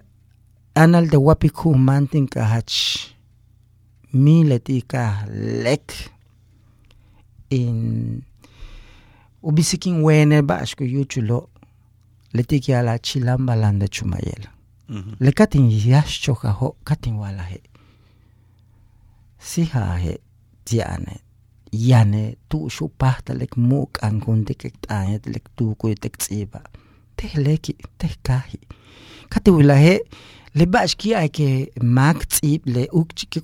anal 0.75 1.07
de 1.09 1.17
wapi 1.17 1.49
ku 1.50 1.75
mantin 1.75 2.26
kahach 2.29 2.75
mileti 4.12 4.83
kahlek 4.83 6.11
in 7.51 8.23
ubisikin 9.42 10.03
wene 10.03 10.42
bashku 10.42 10.85
yuchulo 10.85 11.49
letiki 12.35 12.75
ala 12.75 12.99
chilamba 12.99 13.55
landa 13.57 13.88
chumayela 13.88 14.51
mm 14.88 15.01
-hmm. 15.01 15.16
le 15.20 15.33
katin 15.33 15.70
yashcho 15.70 16.35
kaho 16.35 16.77
katin 16.85 17.14
wala 17.16 17.42
he. 17.42 17.61
Siha 19.38 19.99
he 19.99 20.18
tiane 20.64 21.20
يعني 21.89 22.39
تو 22.51 22.69
شو 22.69 22.89
بحتا 23.01 23.33
لك 23.33 23.59
موك 23.59 24.05
أنكوندك 24.05 24.67
اكتاعيت 24.67 25.29
لك 25.29 25.49
تو 25.57 25.75
كوي 25.75 25.95
تكتسيبا 25.95 26.61
ته 27.17 27.41
لكي 27.41 27.77
ته 27.99 28.09
كاهي 28.25 28.59
كاتي 29.31 29.51
ولاهي 29.51 30.01
لباش 30.55 30.95
كي 30.95 31.19
ايكي 31.19 31.71
ماك 31.83 32.25
تسيب 32.25 32.61
لي 32.67 32.89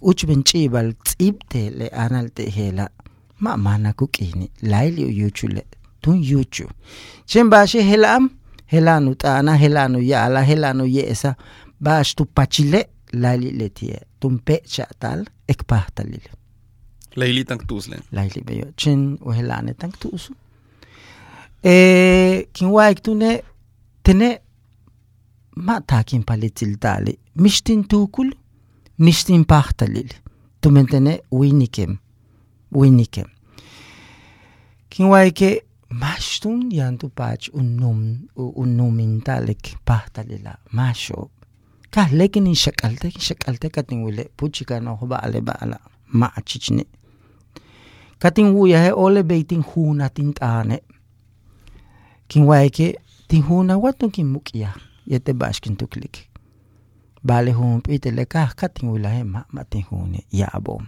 اوكش 0.03 0.25
بنشيبا 0.25 0.79
لتسيب 0.79 1.39
ته 1.51 1.69
لي 1.69 1.87
أنا 1.87 2.23
لتهيلا 2.23 2.93
ما 3.41 3.57
مانا 3.57 3.91
كوكيني 3.91 4.51
لايلي 4.63 5.19
يوتشو 5.19 5.47
لي 5.47 5.63
تون 6.03 6.25
يوتشو 6.25 6.67
شين 7.27 7.51
باشي 7.51 7.83
هلام 7.83 8.41
helanu 8.71 9.15
ta'ana 9.15 9.57
helanu 9.57 9.99
ya'ala 10.13 10.43
helanu 10.51 10.87
ye'esa 10.87 11.35
ba'ax 11.85 12.15
tupachile 12.19 12.81
lali' 13.23 13.53
letie 13.61 13.99
tunpe'cha' 14.21 14.91
tal 15.03 15.25
ekpajtalil 15.53 16.27
ليلي 17.17 17.45
تنكتوسلين 17.45 18.01
ليلي 18.13 18.43
beyo, 18.51 18.67
chin 18.85 19.19
وهلانة 19.21 19.73
تنكتوسو 19.73 20.35
E, 21.63 22.49
kin 22.55 22.69
waik 22.73 23.03
tune 23.05 23.43
tene 24.03 24.29
ma 25.57 25.81
takin 25.81 26.23
palitil 26.25 26.79
tali 26.81 27.13
mishtin 27.37 27.85
tukul 27.85 28.31
mishtin 28.99 29.45
pahtalil 29.45 30.09
tumen 30.61 30.87
tene 30.87 31.21
winikem 31.31 31.99
winikem 32.73 33.29
kin 34.91 35.07
waike 35.13 35.51
mashtun 35.91 36.71
yantu 36.73 37.11
pach 37.19 37.51
unnum 37.53 38.01
unnumin 38.37 39.21
talik 39.21 39.77
pahtalila 39.85 40.57
masho 40.73 41.29
kah 41.91 42.09
lekin 42.13 42.47
in 42.47 42.55
shakaltek 42.55 43.15
in 43.19 43.25
shakaltek 43.29 43.79
atin 43.79 44.01
wile 44.07 44.25
puchika 44.37 44.81
no 44.81 44.97
hoba 44.97 45.17
ale 45.25 45.41
ba 45.41 45.53
ala 45.61 45.79
ma 46.13 46.27
achichne 46.39 46.85
kating 48.21 48.55
uya 48.61 48.85
he 48.85 48.91
ole 48.93 49.23
be 49.23 49.43
ting 49.45 49.63
huna 49.63 50.09
ting 50.15 50.33
tane. 50.35 50.79
King 52.29 52.47
wai 52.47 52.69
ke 52.71 52.95
ting 53.29 53.43
huna 53.43 53.79
watu 53.79 54.11
king 54.13 54.29
mukia 54.35 54.75
yete 55.07 55.33
bash 55.33 55.61
kin 55.61 55.77
tuklik 55.77 56.29
bale 57.25 57.53
hum 57.53 57.81
pite 57.81 58.11
le 58.17 58.25
kah 58.25 58.51
kating 58.57 58.91
ula 58.91 59.09
he 59.09 59.23
ma 59.25 59.43
ma 59.53 59.63
hune 59.91 60.25
ya 60.31 60.47
abom 60.53 60.87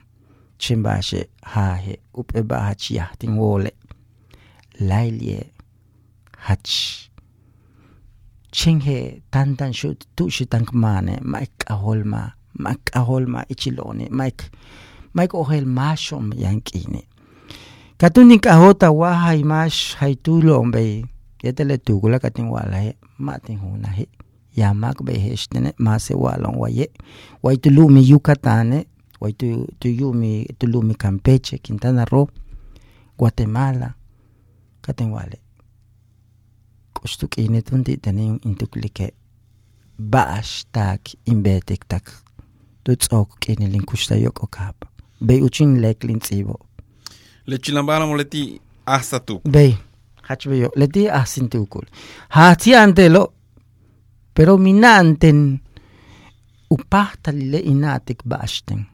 chimbashe 0.58 1.26
ha 1.42 1.74
he 1.74 1.98
upe 2.14 2.42
ba 2.42 2.56
hachia 2.68 3.08
ting 3.18 3.36
wole. 3.38 3.70
Lailie 4.80 5.52
hach 6.38 7.08
chinghe 8.52 9.22
tantan 9.30 9.72
shu 9.72 9.94
tu 10.16 10.30
shu 10.30 10.44
tankmane 10.44 11.20
maik 11.22 11.64
aholma 11.68 12.32
Mike 12.54 12.90
aholma 12.92 13.44
ichilone 13.48 14.08
Mike 14.10 14.44
Mike 15.14 15.34
ohel 15.36 15.64
mashom 15.64 16.32
yankine 16.36 17.02
katunik 18.02 18.46
ahota 18.46 18.90
hai 19.14 19.42
tu 19.42 19.96
haitulo 19.98 20.60
ombe 20.60 21.04
tu 21.84 22.00
gula 22.00 22.18
katin 22.18 22.48
wala 22.48 22.76
he 22.80 22.96
matin 23.18 23.58
huna 23.58 23.88
he. 23.88 24.08
Yamak 24.56 25.02
behechtene 25.04 25.72
mase 25.78 26.14
walon 26.14 26.56
waye 26.58 26.90
waitulumi 27.42 28.08
yukatane 28.10 28.86
tu 29.38 29.66
tulumi 30.58 30.94
campeche 30.94 31.58
quintana 31.58 32.04
roo 32.04 32.28
guatemala. 33.18 33.94
Katin 34.82 35.12
wale. 35.12 35.38
In 37.36 37.62
tuntitaniun 37.62 38.40
intuklike 38.44 39.12
ba'ax 39.98 40.66
tak 40.72 41.00
inbetik 41.24 41.84
tak. 41.88 42.10
Tutz'ok 42.84 43.38
k'inilin 43.40 43.84
kuxtayok'o 43.84 44.46
kapa 44.50 44.86
bey 45.20 45.40
uchin 45.40 45.80
leklin 45.80 46.18
tsibo 46.18 46.58
tsibo 47.42 47.46
Le 47.46 47.58
chilambala 47.58 48.06
moleti 48.06 48.60
hasta 48.86 49.20
tu. 49.20 49.40
Be, 49.44 49.78
hachbe 50.22 50.58
yo, 50.58 50.70
leti 50.76 51.08
asin 51.08 51.48
tukul. 51.48 51.86
Hati 52.28 52.74
antelo, 52.74 53.32
pero 54.34 54.58
minanten 54.58 55.60
upahta 56.70 57.32
lile 57.32 57.58
inatik 57.58 58.22
bashten. 58.24 58.86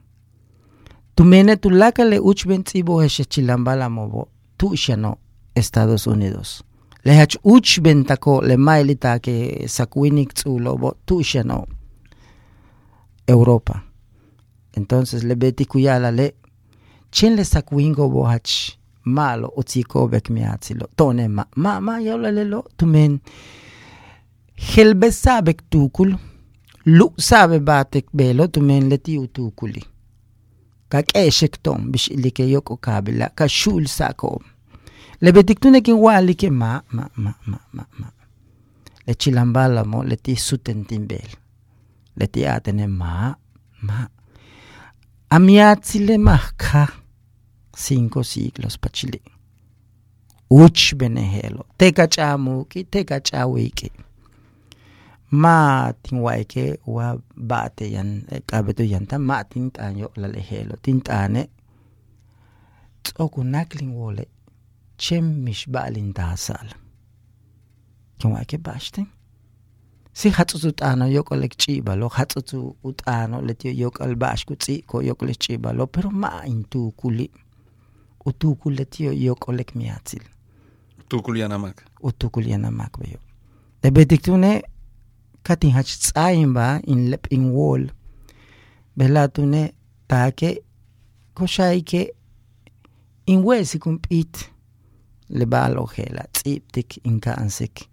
Tumene 1.15 1.55
tulaka 1.55 2.05
le 2.05 2.19
uchben 2.19 2.63
tsibo 2.63 3.01
heshe 3.01 3.25
chilambala 3.25 3.89
mobo, 3.89 4.29
tu 4.57 4.73
no 4.97 5.17
Estados 5.55 6.07
Unidos. 6.07 6.63
Le 7.03 7.13
hach 7.13 7.37
uchben 7.43 8.05
tako 8.05 8.41
le 8.41 8.57
mailita 8.57 9.19
ke 9.19 9.67
sakwinik 9.67 10.33
tsulo 10.33 10.77
bo, 10.77 10.97
tu 11.05 11.21
no 11.45 11.65
Europa. 13.27 13.83
Entonces 14.73 15.23
le 15.23 15.35
beti 15.35 15.65
kuyala 15.65 16.11
le 16.11 16.38
chen 17.11 17.35
le 17.35 17.43
sakwingo 17.43 18.09
bohach 18.09 18.51
malo 19.05 19.47
utsiko 19.57 20.07
bek 20.07 20.29
miatsilo 20.29 20.87
tone 20.95 21.27
ma 21.27 21.45
ma 21.55 21.79
ma 21.79 21.99
yola 21.99 22.31
lelo 22.31 22.65
tumen 22.77 23.19
helbe 24.55 25.11
sabek 25.11 25.69
tukul 25.69 26.11
lu 26.85 27.13
sabe 27.17 27.59
batek 27.59 28.05
belo 28.13 28.47
tumen 28.47 28.89
leti 28.89 29.17
utukuli. 29.17 29.83
Ka 30.89 31.03
keshek 31.03 31.61
tom 31.63 31.91
bish 31.91 32.07
ilike 32.07 32.49
yoko 32.49 32.77
kabila 32.77 33.29
ka 33.29 33.47
shul 33.47 33.87
sako 33.87 34.41
le 35.21 35.31
betiktune 35.31 35.81
kin 35.81 35.99
wali 35.99 36.35
ke 36.35 36.49
ma 36.49 36.81
ma 36.91 37.05
ma 37.15 37.33
ma 37.45 37.59
ma 37.73 37.83
ma. 37.99 38.07
Le 39.05 39.13
chilambala 39.15 39.83
mo 39.85 40.03
leti 40.03 40.35
sutentimbel 40.35 41.29
leti 42.17 42.45
atene 42.45 42.87
ma 42.87 43.35
ma 43.81 43.97
Amiatzile 45.31 46.17
marca 46.17 46.91
cinco 47.75 48.23
siglos 48.23 48.79
para 48.79 48.91
Chile. 48.91 49.21
Uch 50.49 50.95
benehelo. 50.95 51.67
Teka 51.77 52.07
chamuki, 52.07 52.83
te 52.83 53.03
cachawiki. 53.03 53.91
Ma 55.31 55.93
waike 56.11 56.79
wa 56.87 57.15
bate 57.35 57.91
yan 57.91 58.25
kabeto 58.47 58.83
yanta 58.83 59.19
matin 59.19 59.69
tanyo 59.71 60.11
lalehelo. 60.15 60.75
Tintane. 60.81 61.49
Tsokunakling 63.03 63.93
wole. 63.93 64.27
Chem 64.97 65.43
mishbalin 65.45 66.11
tasal. 66.11 66.73
Kung 68.19 68.33
waike 68.33 68.57
bashting. 68.57 69.07
ሲ 70.19 70.31
ሓፅፁ 70.37 70.63
ጣኖ 70.79 71.01
ዮቆለ 71.17 71.43
ጭኢበሎ 71.61 72.01
ሓፅፁ 72.15 72.49
ጣኖ 73.01 73.33
ለትዮ 73.47 73.71
ዮቆል 73.83 74.13
ባኣሽኩ 74.21 74.49
ፂእኮ 74.65 74.91
ዮቆለ 75.09 75.29
ጭኢበሎ 75.43 75.79
ፔሮ 75.93 76.07
ማእኝ 76.23 76.57
ትውኩሊ 76.71 77.19
utukul 78.25 78.75
letio 78.75 79.11
yokolek 79.11 79.75
miatzil 79.75 80.23
utukul 80.99 81.37
yanamak 81.37 81.85
utukul 82.01 82.47
yanamak 82.47 82.99
beyo 82.99 83.19
debetik 83.81 84.21
tune 84.21 84.61
katin 85.43 85.71
hach 85.71 85.97
tsain 85.97 86.53
ba 86.53 86.79
in 86.85 87.09
lep 87.09 87.27
in 87.31 87.49
wol 87.51 87.89
bela 88.97 89.27
tune 89.27 89.73
take 90.07 90.61
koshaike 91.33 92.13
in 93.25 93.41
wesi 93.43 93.79
kumpit 93.79 94.51
le 95.29 95.45
bal 95.45 95.77
ojela 95.77 96.27
tziptik 96.33 97.01
in 97.03 97.19
kaansik 97.19 97.88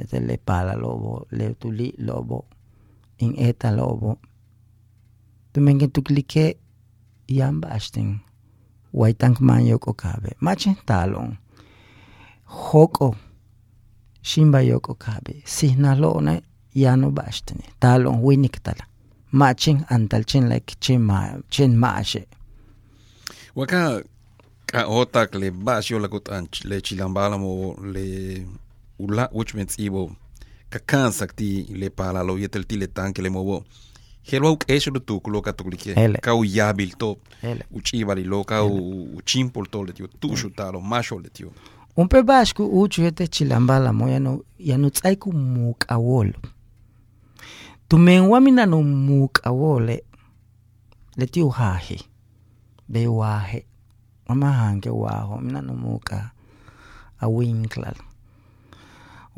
ete 0.00 0.20
le 0.20 0.36
pala 0.36 0.74
lobo 0.76 1.26
le 1.30 1.54
tuli 1.54 1.94
lobo 1.98 2.44
in 3.18 3.34
eta 3.36 3.70
lobo. 3.70 4.18
Tumengen 5.52 5.90
tuklike 5.90 6.56
yamba 7.28 7.68
ashting 7.70 8.20
waitank 8.92 9.40
man 9.40 9.66
yoko 9.66 9.92
kabe 9.92 10.30
machen 10.40 10.76
talon. 10.86 11.38
Hoko 12.44 13.16
shimba 14.22 14.62
yoko 14.62 14.94
kabe 14.94 15.42
sihnalone 15.44 16.42
yano 16.74 17.10
bashtene 17.10 17.64
talon 17.80 18.22
winik 18.22 18.62
tala. 18.62 18.84
Machin 19.30 19.84
antal 19.90 20.24
chin 20.24 20.48
like 20.48 20.80
chin 20.80 21.02
ma 21.02 21.36
chin 21.50 21.76
maashe 21.76 22.24
Waka 23.54 24.02
ka 24.66 24.86
otak 24.86 25.34
le 25.34 25.50
basio 25.50 25.98
la 25.98 26.08
kutan 26.08 26.46
le 26.64 26.80
chilambala 26.80 27.38
mo 27.38 27.74
le 27.82 28.46
ula 28.98 29.28
uchmen 29.32 29.66
tsibo 29.66 30.10
ka 30.70 30.78
kan 30.78 31.12
sakti 31.12 31.66
le 31.70 31.90
pala 31.90 32.22
lo 32.22 32.38
yetel 32.38 32.64
ti 32.64 32.76
le 32.76 32.86
tanke 32.86 33.22
le 33.22 33.30
mobo 33.30 33.64
helwa 34.22 34.50
uk 34.50 34.64
esho 34.70 34.90
do 34.90 35.00
tukulo 35.00 35.40
ka 35.42 35.52
tukulike 35.52 35.94
Hele. 35.94 36.18
ka 36.18 36.34
u 36.34 36.44
yabil 36.44 36.92
to. 36.98 37.16
Hele. 37.42 37.64
u 37.70 37.80
chibali 37.80 38.24
lo 38.24 38.44
ka 38.44 38.64
u 38.64 39.20
chimpol 39.24 39.66
to 39.66 39.84
le 39.84 39.92
tio 39.92 40.06
tu 40.06 40.36
shutalo 40.36 40.80
masho 40.80 41.18
le 41.18 41.28
tio. 41.28 41.52
Umpe 41.96 42.22
bashku 42.22 42.80
uchu 42.80 43.02
yete 43.02 43.26
chilambala 43.26 43.92
mo 43.92 44.08
yano 44.08 44.42
yano 44.58 44.90
tsaiku 44.90 45.32
muka 45.32 45.98
wolo. 45.98 46.38
Tumenwa 47.88 48.40
mina 48.40 48.66
no 48.66 48.82
muka 48.82 49.50
wole 49.50 50.04
leti 51.16 51.42
uhahi 51.42 51.98
be 52.88 53.06
wahe. 53.06 53.64
Wamahange 54.28 54.90
waho. 54.90 55.40
Mina 55.40 55.62
no 55.62 55.74
muka 55.74 56.30
a 57.20 57.28
winklal 57.28 57.94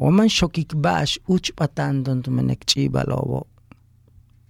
waman 0.02 0.28
xokik 0.28 0.70
bax 0.84 1.06
uch 1.28 1.48
patanton 1.58 2.22
tumenek 2.24 2.60
chibalobo 2.66 3.40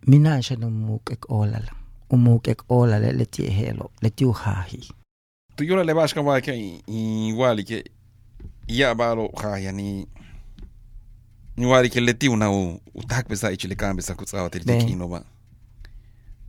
minasha 0.06 0.54
no 0.56 0.68
mukek 0.70 1.22
olala 1.38 1.72
umukek 2.14 2.60
olala 2.68 3.06
e 3.06 3.10
e 3.10 3.18
le 3.18 3.26
tiehelo 3.34 3.86
le 4.02 4.10
tiuhahi 4.10 4.82
tu 5.56 5.64
yola 5.68 5.84
le 5.84 5.94
bax 5.98 6.14
kamba 6.14 6.40
ke 6.40 6.52
igual 6.86 7.58
ke 7.68 7.78
ya 8.68 8.94
balo 8.94 9.24
haya 9.42 9.72
ni 9.72 10.06
ni 11.56 11.66
wali 11.66 11.88
ke 11.90 12.00
le 12.00 12.14
tiu 12.14 12.36
na 12.36 12.46
u 12.50 12.80
utak 12.94 13.28
besa 13.28 13.52
ichi 13.52 13.68
le 13.68 13.74
kambe 13.74 14.02
sa 14.02 14.14
kutsawa 14.14 14.50
tiri 14.50 14.64
tiki 14.64 14.92
inova 14.92 15.20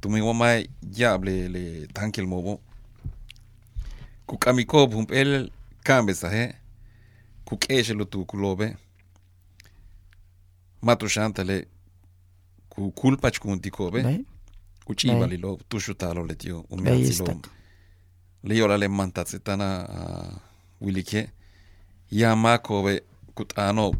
tumi 0.02 0.22
wama 0.22 0.64
ya 0.98 1.18
ble 1.18 1.50
le 1.50 1.88
tankel 1.94 2.28
mobo. 2.28 2.60
Kukamikob 4.26 4.94
humpel 4.94 5.52
kambe 5.84 6.14
sa 6.14 6.30
he. 6.30 6.54
Kukeshe 7.46 7.94
lo 7.94 8.06
tukulobe 8.06 8.76
matushantale 10.82 11.68
ku 12.70 12.92
kulpach 12.92 13.40
kuntikobe 13.40 14.04
Beh. 14.04 14.20
uchivali 14.88 15.38
lo 15.38 15.60
tushutalo 15.70 16.26
le 16.26 16.36
tio 16.36 16.66
umiatsi 16.70 17.24
lo 17.24 17.42
le 18.44 18.58
yola 18.58 18.78
le 18.78 18.88
mantatsi 18.88 19.40
tana 19.40 19.68
uh, 19.90 20.38
wilike 20.82 21.30
yamakobe 22.12 23.04
kutano 23.36 23.92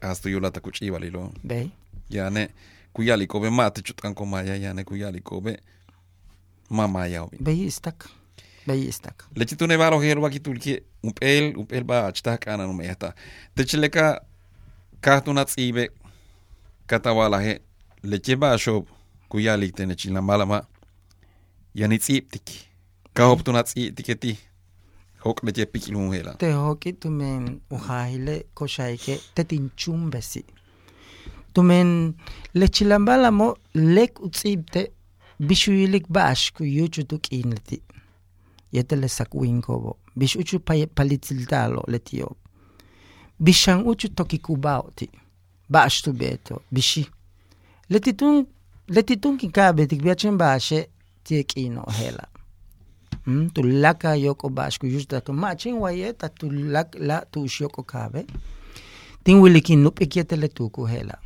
kastu 0.00 0.28
yolata 0.28 0.60
kuchivali 0.60 1.12
yane 2.10 2.48
kuyali 2.92 3.26
kobe 3.26 3.50
maya 3.50 4.56
yane 4.56 4.84
kuyali 4.84 5.20
kobe 5.20 5.60
mamaya 6.70 7.22
obi 7.22 7.36
beyistak 7.40 8.08
beyistak 8.66 9.24
lechitune 9.36 9.76
varo 9.76 10.00
herba 10.00 10.30
kitulki 10.30 10.80
upel 11.02 11.56
upel 11.56 11.84
ba 11.84 12.06
achta 12.06 12.38
kana 12.38 12.66
no 12.66 12.72
mehta 12.72 13.14
techileka 13.54 14.20
kahtuna 15.00 15.44
tsibe 15.44 15.90
katawalahe 16.90 17.60
lechebashob 18.02 18.84
chila 19.96 20.22
malama 20.22 20.66
yani 21.74 21.98
tziptik 21.98 22.50
kahoptuna 23.14 23.62
tziketi 23.62 24.38
hokleche 25.24 25.68
hela. 26.12 26.34
Te 26.34 26.52
hoki 26.52 26.92
tumen 26.92 27.60
ujahile 27.70 28.46
koshaike 28.54 29.20
tetinchumbesi 29.34 30.44
tumen 31.52 32.14
lechilambalamo 32.54 33.56
lek 33.74 34.20
utzipte 34.20 34.90
bishuilik 35.38 36.08
bash 36.08 36.52
kuyuchu 36.52 37.04
tukinleti 37.04 37.82
yetele 38.72 39.08
sakuinkobo 39.08 39.96
bish 40.16 40.36
uchu 40.36 40.60
palitziltalo 40.94 41.84
letio 41.86 42.36
bishang 43.40 43.86
uchu 43.86 44.08
tokikubao 44.08 44.90
ti 44.96 45.10
bash 45.70 46.02
beto 46.12 46.62
bishi. 46.70 47.06
Letitun 47.90 48.46
letitun 48.88 49.38
kikabe 49.38 49.86
tie 49.86 50.30
bashe 50.32 50.88
tiekino 51.24 51.82
hela 51.98 52.26
mm, 53.26 53.50
tulaka 53.50 54.14
yoko 54.14 54.48
bashku 54.48 54.86
yustaka 54.86 55.32
machin 55.32 55.74
wayeta 55.74 56.28
tulak 56.28 56.94
la 56.98 57.24
tushoko 57.30 57.82
kabe. 57.82 58.26
Tin 59.24 59.40
wilikin 59.40 59.82
nup 59.82 60.00
ikietele 60.00 60.48
tuku 60.48 60.84
hela 60.86 61.18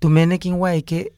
tumenekin 0.00 0.54
waike 0.54 1.12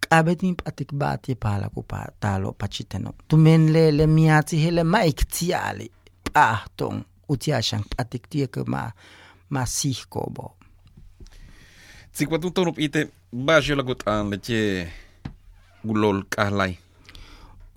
kabetin 0.00 0.54
patik 0.54 0.92
bati 0.92 1.34
pala 1.34 1.68
ku 1.68 1.82
pa 1.82 2.06
talo 2.20 2.52
pachiteno. 2.52 3.14
Tumen 3.28 3.72
le 3.72 3.90
le 3.90 4.06
miati 4.06 4.56
hele 4.56 4.82
maik 4.84 5.28
tiali 5.28 5.90
pahton 6.32 7.04
utiashan 7.28 7.82
patik 7.96 8.30
tieke 8.30 8.64
ma 8.66 8.90
ma 9.50 9.66
sihkobo 9.66 10.55
51 12.18 12.64
rupiite 12.64 13.00
baashe 13.46 13.74
lagoxaan 13.78 14.30
lechee 14.32 14.88
ulol 15.90 16.20
qahlay 16.34 16.72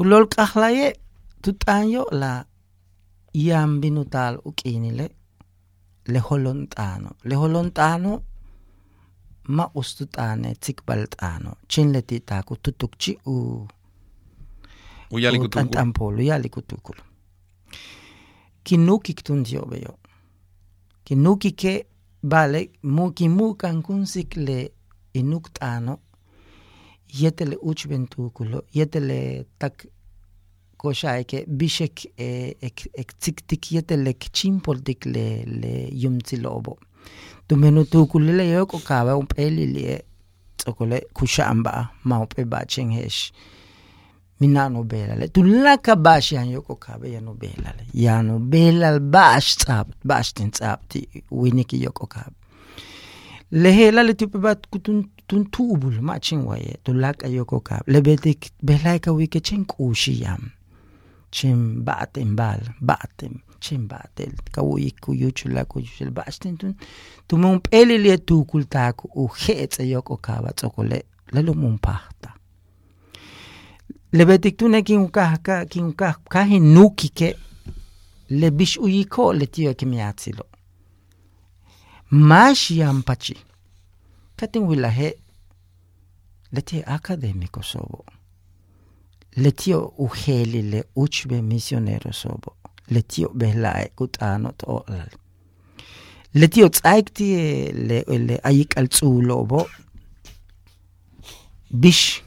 ulol 0.01 0.25
qahlaye 0.35 0.87
tuxaanyo 1.43 2.03
la 2.21 2.31
yambinu 3.47 4.03
taal 4.13 4.35
uqiinile 4.49 5.05
leholonxaano 6.13 7.09
leholonxaano 7.29 8.11
ma 9.55 9.65
ustu 9.79 10.03
xaane 10.15 10.49
tsikbal 10.63 11.01
xaano 11.19 11.51
chinleti 11.71 12.15
xaaku 12.29 12.53
tutukchi 12.63 13.11
u 13.33 13.35
uyalikutxanxanpolu 15.15 16.21
yalikutukulu 16.29 17.01
kinuukik 18.65 19.19
tundiyobeyo 19.27 19.93
kinuukike 21.05 21.73
Vale, 22.23 22.69
mukimukan 22.83 23.81
kunsikle 23.81 24.71
inuktano, 25.13 25.99
yetele 27.19 27.55
uchbentukulo, 27.61 28.63
yetele 28.73 29.45
tak 29.59 29.85
koxaike 30.77 31.45
biex 31.47 31.81
ek 31.81 33.13
tiktik 33.19 33.71
e, 33.71 33.71
e, 33.71 33.73
e, 33.73 33.75
yetele 33.75 34.13
kchimpoltik 34.13 35.05
le, 35.05 35.43
le 35.45 35.73
yumtsilobo. 35.91 36.77
Tumenu 37.47 37.85
tukulile 37.85 38.49
yok 38.49 38.73
okawa 38.73 39.15
upeli 39.17 39.65
li 39.65 39.97
tsokole 40.57 41.01
kushamba 41.13 41.89
maupe 42.03 42.45
bachenghesh. 42.45 43.31
minano 44.39 44.83
belale 44.83 45.27
tulaka 45.27 45.95
bash 45.95 46.31
yan 46.31 46.49
yoko 46.49 46.75
kabe 46.75 47.11
yano 47.11 47.33
belale 47.33 47.83
yano 47.93 48.39
belal 48.39 48.99
bash 48.99 49.55
tsabt 49.57 49.97
bash 50.03 50.33
tin 50.33 50.51
tsabti 50.51 51.07
winiki 51.31 51.83
yoko 51.83 52.05
kabe. 52.07 52.35
Lehelale 53.51 54.13
tipe 54.13 54.37
bat 54.37 54.67
kutun 54.71 55.09
tun 55.27 55.45
tuubul 55.51 56.01
ma 56.01 56.19
chin 56.19 56.45
waye 56.45 56.77
tulaka 56.83 57.27
yoko 57.27 57.59
kabe. 57.59 57.91
Lebete 57.91 58.37
belaika 58.63 59.11
wike 59.11 59.39
chin 59.41 59.65
kushi 59.65 60.21
yam. 60.21 60.51
Chin 61.31 61.83
batem 61.83 62.35
bal 62.35 62.61
batem 62.81 63.41
chin 63.59 63.87
batel. 63.87 64.31
Ku 64.53 64.79
kuyuchula 65.01 65.65
kuyuchul 65.65 66.11
bash 66.11 66.39
tin 66.39 66.57
tun. 66.57 66.75
Tumum 67.27 67.59
pelile 67.59 68.17
tukul 68.17 68.65
u 69.15 69.27
hetse 69.27 69.83
yoko 69.89 70.17
kaba 70.17 70.53
tsokole 70.53 71.03
lalo 71.31 71.53
mumpahta 71.53 72.38
ka 75.11 75.37
ka 76.29 76.43
hin 76.43 76.73
nuki 76.73 77.09
ke 77.09 77.35
le 78.29 78.51
bish 78.51 78.77
uyi 78.77 79.05
ko 79.05 79.33
le 79.33 79.45
tio 79.45 79.73
mash 82.11 82.71
tin 82.71 83.37
katin 84.35 84.63
wila 84.63 84.89
he 84.89 85.13
le 86.51 86.61
tie 86.61 86.83
akademiko 86.85 87.61
sobo 87.63 88.05
le 89.37 89.51
tio 89.51 89.93
uheli 89.97 90.61
le 90.61 90.83
uchbe 90.95 91.41
misionero 91.41 92.11
sobo 92.13 92.55
le 92.89 93.01
tio 93.01 93.29
behlae 93.29 93.91
kutano 93.95 94.51
to 94.57 94.85
le 96.33 96.47
tio 96.47 96.69
tsaikti 96.69 97.27
le 97.73 98.03
le 98.07 98.39
ayik 98.43 98.77
al 98.77 98.87
tsulobo 98.87 99.67
bish 101.71 102.23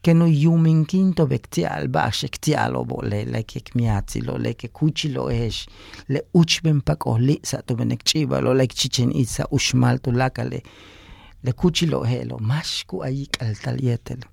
că 0.00 0.12
nu 0.12 0.26
iuminkinto 0.26 1.26
bektial 1.26 1.88
ba 1.88 2.10
shektialo 2.10 2.84
bo 2.84 3.02
le 3.02 3.24
le 3.24 3.42
ke 3.42 3.60
kmiatsilo 3.60 4.36
le 4.38 4.52
ke 4.52 4.68
kuchilo 4.68 5.30
esh 5.30 5.66
le 6.06 6.24
uchben 6.32 6.80
pak 6.80 7.06
oli 7.06 7.38
sa 7.42 7.60
to 7.60 7.74
benek 7.74 8.02
chiba 8.02 8.40
lo 8.40 8.54
le 8.54 8.66
chichen 8.66 9.10
isa 9.12 9.44
ushmal 9.50 9.98
to 9.98 10.10
lakale 10.10 10.62
le 11.42 11.52
kuchilo 11.52 12.02
helo 12.04 12.38
mashku 12.38 13.04
ayi 13.04 13.26
kaltal 13.26 13.76
yetel 13.84 14.24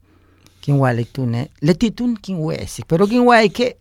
kin 0.61 0.79
walek 0.79 1.13
tune 1.13 1.49
le 1.61 1.73
titun 1.73 2.15
kin 2.15 2.39
wesik 2.39 2.85
pero 2.87 3.07
kin 3.07 3.27
waike 3.27 3.75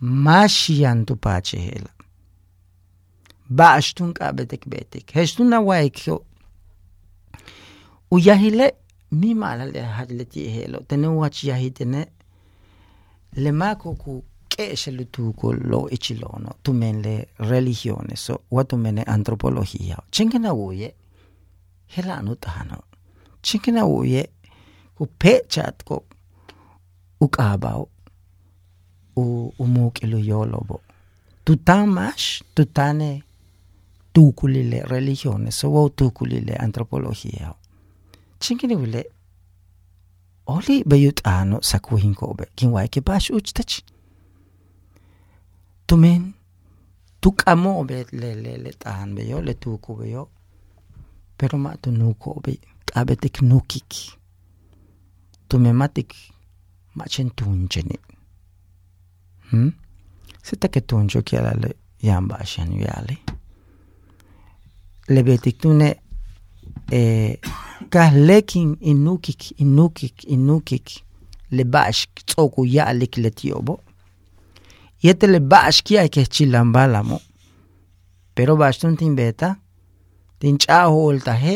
mashian 0.00 1.04
tu 1.04 1.16
pache 1.16 1.58
hela. 1.58 1.90
Ba 3.50 3.72
ashtun 3.74 4.12
kabetek 4.12 4.68
betek. 4.68 5.12
Heshtun 5.12 5.48
na 5.48 5.60
waike 5.60 6.12
uyahile 8.10 8.72
mi 9.10 9.34
mala 9.34 9.66
le 9.66 9.80
hadle 9.80 10.24
ti 10.24 10.48
helo 10.48 10.80
tene 10.88 11.06
wach 11.06 11.44
yahitene 11.44 12.06
le 13.32 13.52
mako 13.52 13.94
ku 13.94 14.24
keshe 14.48 14.90
lu 14.90 15.04
tu 15.04 15.32
ko 15.32 15.52
lo 15.52 15.88
ichilono 15.90 16.56
tu 16.62 16.72
men 16.72 17.02
le 17.02 17.28
religione 17.38 18.16
so 18.16 18.40
watu 18.50 18.76
mene 18.76 19.02
antropología 19.02 19.96
chingena 20.10 20.54
uye 20.54 20.94
hela 21.86 22.18
anu 22.18 22.34
tano 22.34 22.82
chingena 23.42 23.86
uye 23.86 24.30
ku 24.94 25.06
pechat 25.06 25.84
ko 25.84 26.04
ukabaw 27.20 27.86
u 29.16 29.52
umukilo 29.58 30.18
yolobo. 30.18 30.80
Tutamash 31.44 32.42
tutane 32.54 33.22
tukulile 34.12 34.82
religione 34.82 35.50
so 35.50 35.70
wo 35.70 35.88
tukulile 35.88 36.56
antropología 36.56 37.54
chingini 38.40 38.76
wile 38.76 39.10
oli 40.46 40.84
bayut 40.84 41.20
ano 41.26 41.60
sakuhin 41.60 42.14
ko 42.14 42.34
be 42.34 42.44
kin 42.56 42.70
wai 42.70 42.88
ke 42.88 43.00
bash 43.00 43.30
uchtach 43.30 43.82
tumen 45.86 46.34
tukamo 47.20 47.84
be 47.84 48.06
le 48.12 48.34
le 48.34 48.56
le 48.56 48.72
le 49.42 49.54
tuku 49.54 49.96
be 49.96 50.10
yo 50.10 50.28
pero 51.36 51.58
ma 51.58 51.76
tu 51.76 51.90
nuko 51.90 52.40
be 52.42 52.58
abetik 52.94 53.42
nukik. 53.42 54.18
Tumematik 55.48 56.12
machen 56.94 57.30
tunjeni 57.30 57.96
hmm? 59.50 59.72
Sita 60.42 60.68
ke 60.68 60.80
tunjo 60.80 61.22
kiala 61.22 61.54
le 61.56 61.72
yamba 62.02 62.44
shan 62.44 62.72
yale. 62.76 63.16
Le 65.08 65.22
betik 65.22 65.56
tune 65.56 65.94
eh 66.92 67.40
ka 67.90 68.10
lekin 68.10 68.76
inukik 68.80 69.60
inukik 69.60 70.24
inukik. 70.24 71.04
Le 71.50 71.64
bash 71.64 72.06
tsoku 72.26 72.66
ya 72.66 72.92
lik 72.92 73.16
le 73.16 73.30
tiobo 73.30 73.80
yete 75.02 75.26
le 75.26 75.40
bash 75.40 75.82
kia 75.82 76.08
ke 76.08 76.26
chilambala 76.28 77.02
mo 77.02 77.20
pero 78.34 78.56
bashtun 78.56 78.96
tin 79.00 79.14
beta 79.16 79.56
tin 80.38 80.58
chaho 80.58 81.06
olta 81.08 81.32
he 81.32 81.54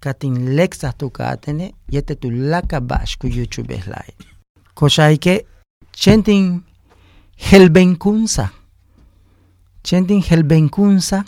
katin 0.00 0.56
lexa 0.56 0.92
tu 0.98 1.10
katene 1.10 1.74
yete 1.90 2.14
tu 2.20 2.30
laka 2.30 2.80
bash 2.80 3.18
ku 3.20 3.26
yuchu 3.26 3.62
behlai 3.68 4.10
koshaike 4.74 5.44
chentin 5.92 6.62
helbenkunsa 7.50 8.46
chentin 9.82 10.22
helbenkunsa 10.28 11.24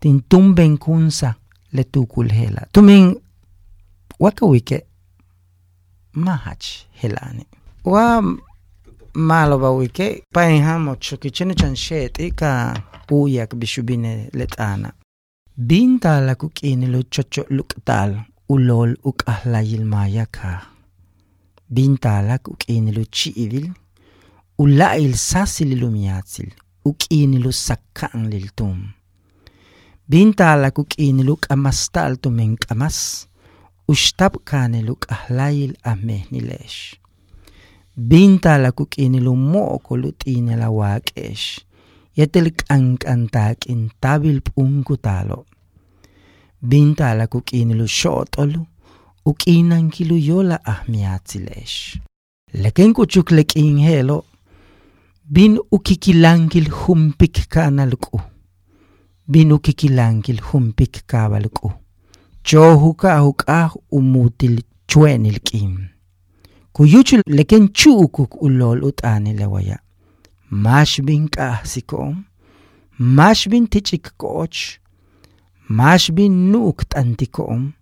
tin 0.00 0.20
tumbenkunsa 0.30 1.34
le 1.72 1.82
tukul 1.84 2.30
hela 2.30 2.62
tumin 2.72 3.16
waka 4.20 4.46
wike 4.46 4.86
mahach 6.12 6.66
helani 6.92 7.46
wa 7.84 8.22
maloba 9.14 9.70
wike 9.70 10.24
pain 10.32 10.62
hamo 10.62 10.96
chuki 10.96 11.30
chene 11.30 11.54
chan 11.54 11.76
sheti 11.76 12.30
ka 12.30 12.82
uyak 13.10 13.54
bishubine 13.54 14.30
letana. 14.32 14.92
Binta 15.56 16.20
la 16.20 16.34
kukini 16.34 16.86
lo 16.86 17.02
chocho 17.02 17.44
luktal 17.50 18.20
ulol 18.48 18.96
uk 19.04 19.28
ahla 19.28 19.60
yilmaya 19.60 20.26
ka. 20.26 20.66
Binta 21.68 22.22
la 22.22 22.38
kukini 22.38 22.92
lo 22.92 23.04
chiivil 23.04 23.72
ula 24.58 24.96
il 24.96 25.16
sasil 25.16 25.78
lumiatsil 25.80 26.50
ukini 26.84 27.38
lo 27.38 27.52
sakkaan 27.52 28.30
lil 28.30 28.50
tum. 28.54 28.92
Binta 30.08 30.56
la 30.56 30.70
kukini 30.70 31.22
lo 31.22 31.36
kamastal 31.36 32.16
tumen 32.16 32.56
kamas 32.56 33.29
u 33.88 33.94
xtab 33.94 34.36
kanelu 34.44 34.94
kahlajil 34.96 35.74
ammehni 35.82 36.40
lex. 36.40 36.94
Binta 37.96 38.58
la 38.58 38.72
kukinilu 38.72 39.36
moko 39.36 39.96
lu 39.96 40.12
tine 40.12 40.56
la 40.56 40.70
wakex, 40.70 41.60
yetel 42.16 42.50
kankantak 42.50 43.66
intabil 43.66 44.40
punku 44.40 44.96
talo. 44.96 45.44
Binta 46.62 47.14
la 47.14 47.26
kukinilu 47.26 47.86
xotolu 47.86 48.66
u 49.24 49.34
kinankilu 49.34 50.16
yola 50.16 50.60
ahmiati 50.64 51.38
lex. 51.38 51.96
Lekin 52.52 52.92
kuchuk 52.94 53.30
le 53.30 53.44
kinhelo, 53.44 54.24
bin 55.24 55.58
u 55.70 55.78
kikilankil 55.78 56.70
humpik 56.70 57.48
kanalku. 57.48 58.20
Bin 59.28 59.52
u 59.52 59.58
kikilankil 59.58 60.40
humpik 60.40 61.06
kabalku. 61.06 61.72
cho 62.50 62.76
juka 62.76 63.18
jukaj 63.22 63.70
umutil 63.90 64.62
chuenilkim. 64.88 65.88
Kuyuchul 66.72 67.22
leken 67.26 67.68
chukuk 67.68 68.42
ulol 68.42 68.82
utani 68.84 69.32
lewaya. 69.38 69.78
Mashbin 70.50 71.28
kahsikom, 71.28 72.24
mashbin 72.98 73.66
tichik 73.68 74.10
koch, 74.16 74.80
mashbin 75.68 76.50
nuk 76.50 76.78
tantikom, 76.90 77.72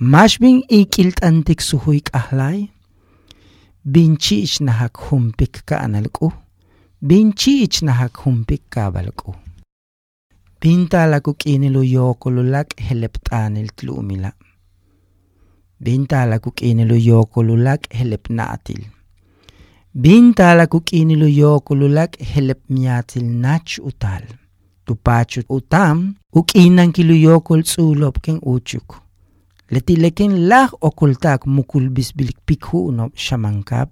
mashbin 0.00 0.62
ikil 0.68 1.12
tantik 1.12 1.60
suhuik 1.60 2.10
ahlay, 2.12 2.68
binchich 3.86 4.58
nahak 4.60 4.96
humpik 5.06 5.62
ka 5.66 5.76
analku, 5.86 6.32
binchich 7.00 7.82
nahak 7.86 8.16
humpik 8.16 8.62
ka 8.70 8.90
balku. 8.90 9.43
Bintala 10.64 11.20
kuqinilu 11.20 11.82
yookolulak 11.84 12.68
helebtaanil 12.88 13.68
tluumila. 13.76 14.30
Bintala 15.84 16.38
kuqinilu 16.44 16.96
yookolulak 17.08 17.82
helebnaatil. 17.98 18.78
Bintala 20.02 20.64
kuqinilu 20.66 21.28
yookolulak 21.28 22.16
helebmiatil 22.34 23.26
nach 23.42 23.74
utal. 23.88 24.24
Tupachu 24.86 25.42
utam 25.48 25.98
uqinan 26.32 26.92
kilu 26.96 27.14
yookol 27.14 27.62
tsuulopken 27.62 28.38
uchuk. 28.54 28.96
Letileken 29.70 30.48
lah 30.48 30.70
okultak 30.80 31.44
mukul 31.46 31.90
bisbilik 31.90 32.38
pikhuunob 32.46 33.12
shamankab. 33.16 33.88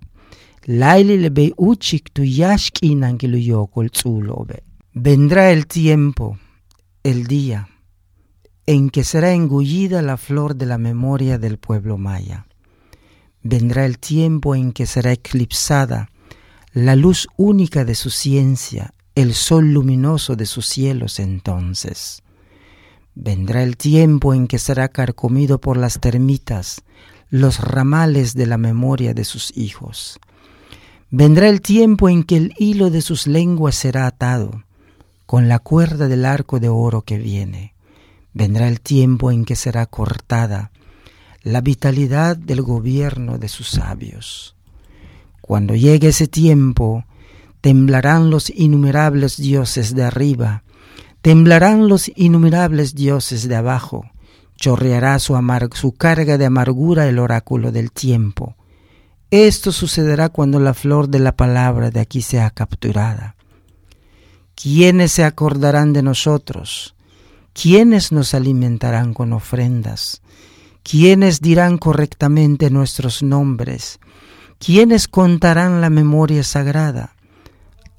Laili 0.80 1.18
lebey 1.24 1.50
uchik 1.58 2.14
tu 2.14 2.22
yashkinan 2.24 3.18
kilu 3.18 3.38
yookol 3.50 3.88
tsuulobe. 3.90 4.56
Vendrá 5.04 5.44
el 5.52 5.66
tiempo 5.66 6.36
el 7.04 7.26
día 7.26 7.68
en 8.64 8.90
que 8.90 9.02
será 9.02 9.32
engullida 9.32 10.02
la 10.02 10.16
flor 10.16 10.54
de 10.54 10.66
la 10.66 10.78
memoria 10.78 11.36
del 11.36 11.58
pueblo 11.58 11.98
maya. 11.98 12.46
Vendrá 13.42 13.86
el 13.86 13.98
tiempo 13.98 14.54
en 14.54 14.72
que 14.72 14.86
será 14.86 15.12
eclipsada 15.12 16.10
la 16.72 16.94
luz 16.94 17.26
única 17.36 17.84
de 17.84 17.96
su 17.96 18.10
ciencia, 18.10 18.94
el 19.16 19.34
sol 19.34 19.72
luminoso 19.72 20.36
de 20.36 20.46
sus 20.46 20.66
cielos 20.66 21.18
entonces. 21.18 22.22
Vendrá 23.14 23.64
el 23.64 23.76
tiempo 23.76 24.32
en 24.32 24.46
que 24.46 24.60
será 24.60 24.88
carcomido 24.88 25.60
por 25.60 25.76
las 25.76 25.98
termitas 25.98 26.82
los 27.30 27.58
ramales 27.58 28.34
de 28.34 28.46
la 28.46 28.58
memoria 28.58 29.12
de 29.12 29.24
sus 29.24 29.56
hijos. 29.56 30.20
Vendrá 31.10 31.48
el 31.48 31.60
tiempo 31.60 32.08
en 32.08 32.22
que 32.22 32.36
el 32.36 32.54
hilo 32.58 32.90
de 32.90 33.02
sus 33.02 33.26
lenguas 33.26 33.74
será 33.74 34.06
atado, 34.06 34.62
con 35.32 35.48
la 35.48 35.60
cuerda 35.60 36.08
del 36.08 36.26
arco 36.26 36.60
de 36.60 36.68
oro 36.68 37.06
que 37.06 37.16
viene. 37.16 37.72
Vendrá 38.34 38.68
el 38.68 38.82
tiempo 38.82 39.30
en 39.30 39.46
que 39.46 39.56
será 39.56 39.86
cortada 39.86 40.72
la 41.42 41.62
vitalidad 41.62 42.36
del 42.36 42.60
gobierno 42.60 43.38
de 43.38 43.48
sus 43.48 43.70
sabios. 43.70 44.56
Cuando 45.40 45.74
llegue 45.74 46.08
ese 46.08 46.26
tiempo, 46.28 47.06
temblarán 47.62 48.28
los 48.28 48.50
innumerables 48.50 49.38
dioses 49.38 49.94
de 49.94 50.04
arriba, 50.04 50.64
temblarán 51.22 51.88
los 51.88 52.12
innumerables 52.14 52.94
dioses 52.94 53.48
de 53.48 53.56
abajo, 53.56 54.04
chorreará 54.56 55.18
su, 55.18 55.34
su 55.72 55.92
carga 55.92 56.36
de 56.36 56.44
amargura 56.44 57.08
el 57.08 57.18
oráculo 57.18 57.72
del 57.72 57.90
tiempo. 57.90 58.54
Esto 59.30 59.72
sucederá 59.72 60.28
cuando 60.28 60.60
la 60.60 60.74
flor 60.74 61.08
de 61.08 61.20
la 61.20 61.34
palabra 61.34 61.90
de 61.90 62.00
aquí 62.00 62.20
sea 62.20 62.50
capturada. 62.50 63.34
¿Quiénes 64.62 65.10
se 65.10 65.24
acordarán 65.24 65.92
de 65.92 66.04
nosotros? 66.04 66.94
¿Quiénes 67.52 68.12
nos 68.12 68.32
alimentarán 68.32 69.12
con 69.12 69.32
ofrendas? 69.32 70.22
¿Quiénes 70.84 71.40
dirán 71.40 71.78
correctamente 71.78 72.70
nuestros 72.70 73.24
nombres? 73.24 73.98
¿Quiénes 74.60 75.08
contarán 75.08 75.80
la 75.80 75.90
memoria 75.90 76.44
sagrada? 76.44 77.16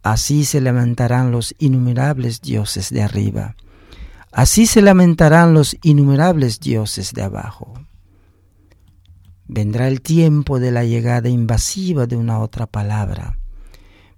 Así 0.04 0.45
se 0.45 0.62
lamentarán 0.62 1.34
los 1.34 1.54
innumerables 1.60 2.39
dioses 2.39 2.91
de 2.91 3.04
arriba. 3.04 3.58
Así 4.32 4.65
se 4.65 4.82
lamentarán 4.82 5.54
los 5.54 5.76
innumerables 5.84 6.62
dioses 6.62 7.12
de 7.12 7.23
abajo. 7.23 7.73
Vendrá 9.49 9.89
el 9.89 10.02
tiempo 10.02 10.62
de 10.62 10.71
la 10.71 10.86
llegada 10.86 11.28
invasiva 11.28 12.06
de 12.06 12.15
una 12.15 12.39
otra 12.39 12.67
palabra. 12.67 13.38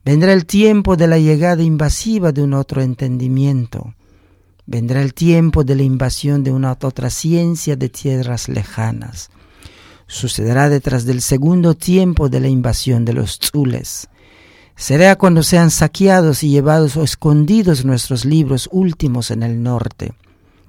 Vendrá 0.05 0.31
el 0.33 0.45
tiempo 0.45 0.95
de 0.95 1.07
la 1.07 1.17
llegada 1.17 1.63
invasiva 1.63 2.31
de 2.31 2.43
un 2.43 2.53
otro 2.53 2.81
entendimiento. 2.81 3.95
Vendrá 4.65 5.01
el 5.01 5.13
tiempo 5.13 5.63
de 5.63 5.75
la 5.75 5.83
invasión 5.83 6.43
de 6.43 6.51
una 6.51 6.71
otra 6.71 7.09
ciencia 7.09 7.75
de 7.75 7.89
tierras 7.89 8.47
lejanas. 8.47 9.29
Sucederá 10.07 10.69
detrás 10.69 11.05
del 11.05 11.21
segundo 11.21 11.73
tiempo 11.73 12.29
de 12.29 12.39
la 12.39 12.47
invasión 12.47 13.03
de 13.03 13.13
los 13.13 13.39
tzules 13.39 14.07
Será 14.77 15.15
cuando 15.15 15.41
sean 15.41 15.71
saqueados 15.71 16.43
y 16.43 16.49
llevados 16.49 16.97
o 16.97 17.03
escondidos 17.03 17.85
nuestros 17.85 18.25
libros 18.25 18.67
últimos 18.73 19.31
en 19.31 19.41
el 19.41 19.63
norte, 19.63 20.13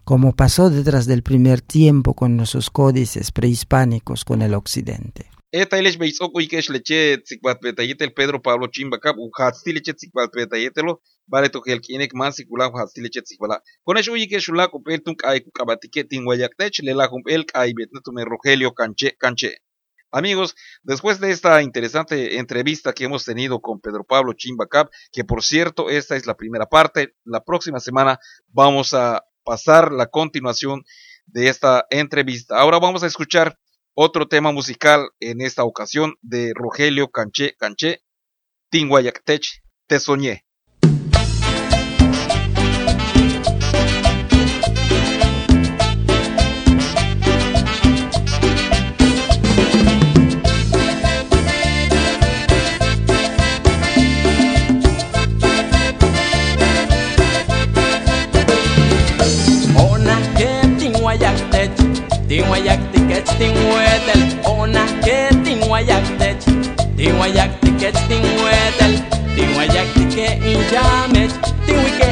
como 0.04 0.32
pasó 0.32 0.70
detrás 0.70 1.06
del 1.06 1.24
primer 1.24 1.60
tiempo 1.60 2.14
con 2.14 2.36
nuestros 2.36 2.70
códices 2.70 3.32
prehispánicos 3.32 4.24
con 4.24 4.42
el 4.42 4.54
occidente. 4.54 5.26
Eta 5.52 5.78
ilesh 5.78 5.94
beisoko 5.96 6.40
ikesh 6.42 6.68
leche 6.74 7.22
tsikbat 7.22 7.60
betayetel 7.62 8.10
Pedro 8.10 8.40
Pablo 8.42 8.66
Chimbacap 8.66 9.16
u 9.16 9.30
hatsti 9.30 9.72
leche 9.72 9.92
tsikbat 9.94 10.32
betayetelo 10.34 11.00
vale 11.30 11.48
to 11.48 11.60
gel 11.62 11.78
kinek 11.80 12.14
man 12.14 12.32
sikula 12.32 12.66
hatsti 12.74 13.00
leche 13.00 13.22
tsikbala. 13.22 13.60
Konesh 13.84 14.08
uyi 14.10 14.26
ke 14.26 14.40
shula 14.40 14.66
kupel 14.68 14.98
tunk 15.04 15.22
ay 15.24 15.40
kukabatike 15.40 16.02
tingwayaktech 16.10 16.82
lela 16.82 17.06
kumpel 17.08 17.44
ay 17.54 17.72
betna 17.74 18.00
tume 18.02 18.24
Rogelio 18.24 18.72
Canche 18.74 19.14
Canche. 19.18 19.62
Amigos, 20.10 20.56
después 20.82 21.20
de 21.20 21.30
esta 21.30 21.62
interesante 21.62 22.38
entrevista 22.38 22.92
que 22.92 23.04
hemos 23.04 23.24
tenido 23.24 23.60
con 23.60 23.80
Pedro 23.80 24.02
Pablo 24.02 24.32
Chimbacap, 24.32 24.90
que 25.12 25.24
por 25.24 25.44
cierto, 25.44 25.90
esta 25.90 26.16
es 26.16 26.26
la 26.26 26.36
primera 26.36 26.66
parte, 26.66 27.14
la 27.24 27.44
próxima 27.44 27.78
semana 27.78 28.18
vamos 28.48 28.94
a 28.94 29.22
pasar 29.44 29.92
la 29.92 30.06
continuación 30.06 30.84
de 31.26 31.48
esta 31.48 31.86
entrevista. 31.90 32.58
Ahora 32.58 32.78
vamos 32.78 33.02
a 33.02 33.06
escuchar 33.06 33.58
otro 33.98 34.28
tema 34.28 34.52
musical 34.52 35.08
en 35.20 35.40
esta 35.40 35.64
ocasión 35.64 36.16
de 36.20 36.52
Rogelio 36.54 37.08
Canché 37.08 37.56
Canché, 37.56 38.02
Tinguayactech, 38.70 39.62
Te 39.86 39.98
Soñé. 39.98 40.45
tinguayak 62.56 62.80
tikech 62.92 63.28
tinguetel 63.36 64.22
ona 64.48 64.80
oh, 64.80 64.90
ke 65.04 65.28
tinguayak 65.44 66.04
tech. 66.16 66.40
Tinguayak 66.96 67.52
tikech 67.60 68.00
tinguetel 68.08 68.96
tinguayak 69.36 69.88
tike 69.92 70.40
injamech 70.40 71.36
tinguike 71.68 72.05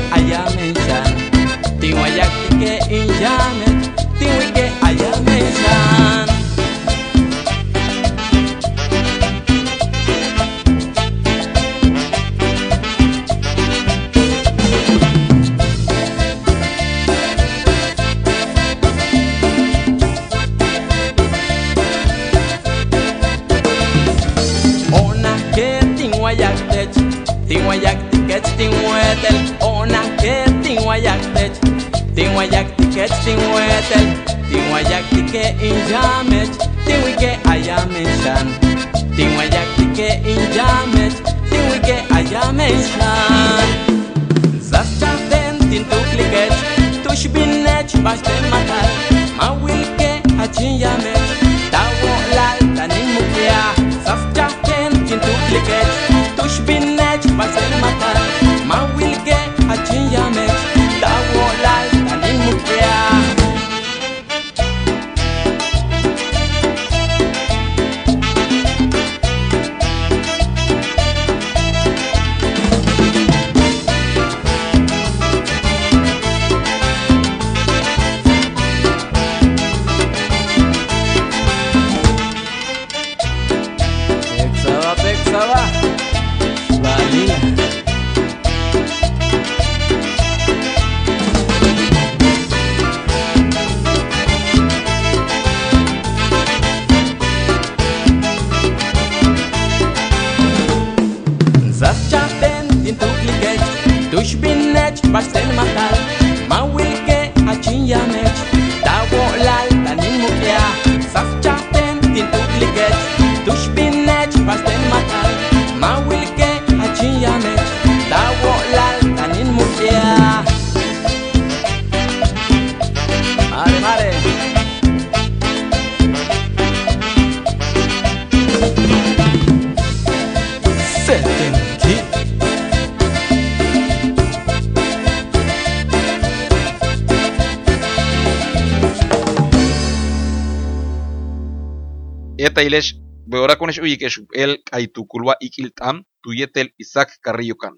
ilesh 142.63 142.95
beora 143.27 143.57
ke 143.57 144.09
el 144.35 144.63
ay 144.73 144.87
tukulwa 144.89 145.35
ikiltam 145.41 146.05
tuyetel 146.23 146.73
Isaac 146.79 147.19
Carrillo 147.21 147.57
Can. 147.57 147.75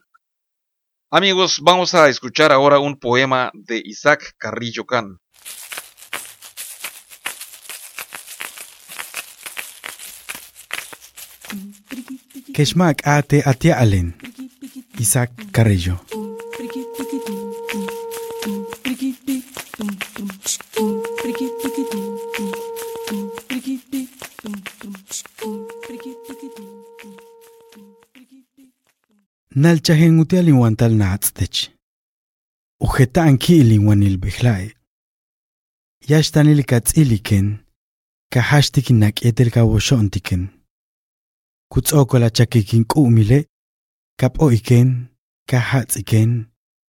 Amigos, 1.11 1.61
vamos 1.62 1.95
a 1.95 2.09
escuchar 2.09 2.53
ahora 2.53 2.79
un 2.79 2.99
poema 2.99 3.51
de 3.55 3.81
Isaac 3.85 4.35
Carrillo 4.39 4.85
Can. 4.85 5.18
Keshmak 12.53 13.07
ate 13.07 13.43
atia 13.45 13.79
alen. 13.79 14.16
Isaac 14.99 15.31
Carrillo. 15.53 16.05
nalchahen 29.62 30.18
utialin 30.20 30.76
tal 30.76 30.94
naatztech. 31.00 31.70
Ujetaan 32.80 33.38
kiilin 33.38 33.86
wanilbihlae. 33.88 34.72
Yashtanil 36.09 36.62
katziliken, 36.64 37.46
kahashtikin 38.32 39.00
nakietel 39.00 39.50
kawoshontiken. 39.50 40.42
Kutsokola 41.72 42.30
chakikin 42.30 42.84
kumile, 42.84 43.46
kapoiken, 44.20 45.09
kahatziken, 45.50 46.30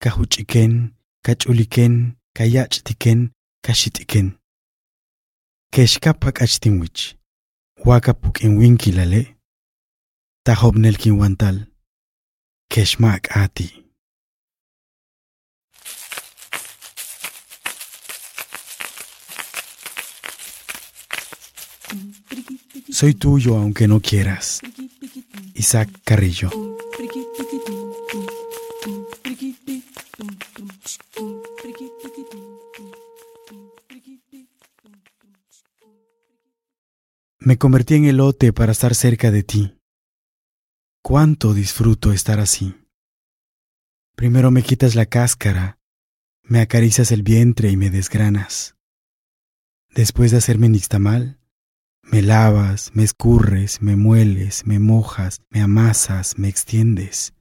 kahuchiken, 0.03 0.73
kachuliken, 1.25 1.93
kayachtiken, 2.37 3.31
kashitiken. 3.65 4.27
Keshkapa 5.73 6.31
kachtinwich, 6.31 7.15
wakapukin 7.85 8.57
winkilale, 8.59 9.37
tahobnelkin 10.45 11.17
wantal. 11.19 11.76
Keshmak 12.69 13.35
ati. 13.35 13.85
Soy 22.89 23.13
tuyo 23.13 23.55
aunque 23.57 23.87
no 23.87 23.99
quieras. 23.99 24.61
Isaac 25.53 25.89
Carrillo. 26.03 26.49
Me 37.39 37.57
convertí 37.57 37.95
en 37.95 38.05
elote 38.05 38.51
para 38.51 38.71
estar 38.71 38.93
cerca 38.93 39.31
de 39.31 39.43
ti. 39.43 39.76
Cuánto 41.09 41.53
disfruto 41.53 42.11
estar 42.11 42.41
así. 42.41 42.75
Primero 44.17 44.51
me 44.51 44.61
quitas 44.61 44.93
la 44.93 45.05
cáscara, 45.05 45.79
me 46.43 46.59
acaricias 46.59 47.13
el 47.13 47.23
vientre 47.23 47.71
y 47.71 47.77
me 47.77 47.89
desgranas. 47.89 48.75
Después 49.95 50.31
de 50.31 50.39
hacerme 50.39 50.67
nixtamal, 50.67 51.39
me 52.03 52.21
lavas, 52.21 52.91
me 52.93 53.05
escurres, 53.05 53.81
me 53.81 53.95
mueles, 53.95 54.65
me 54.67 54.79
mojas, 54.79 55.39
me 55.49 55.61
amasas, 55.61 56.37
me 56.37 56.49
extiendes. 56.49 57.33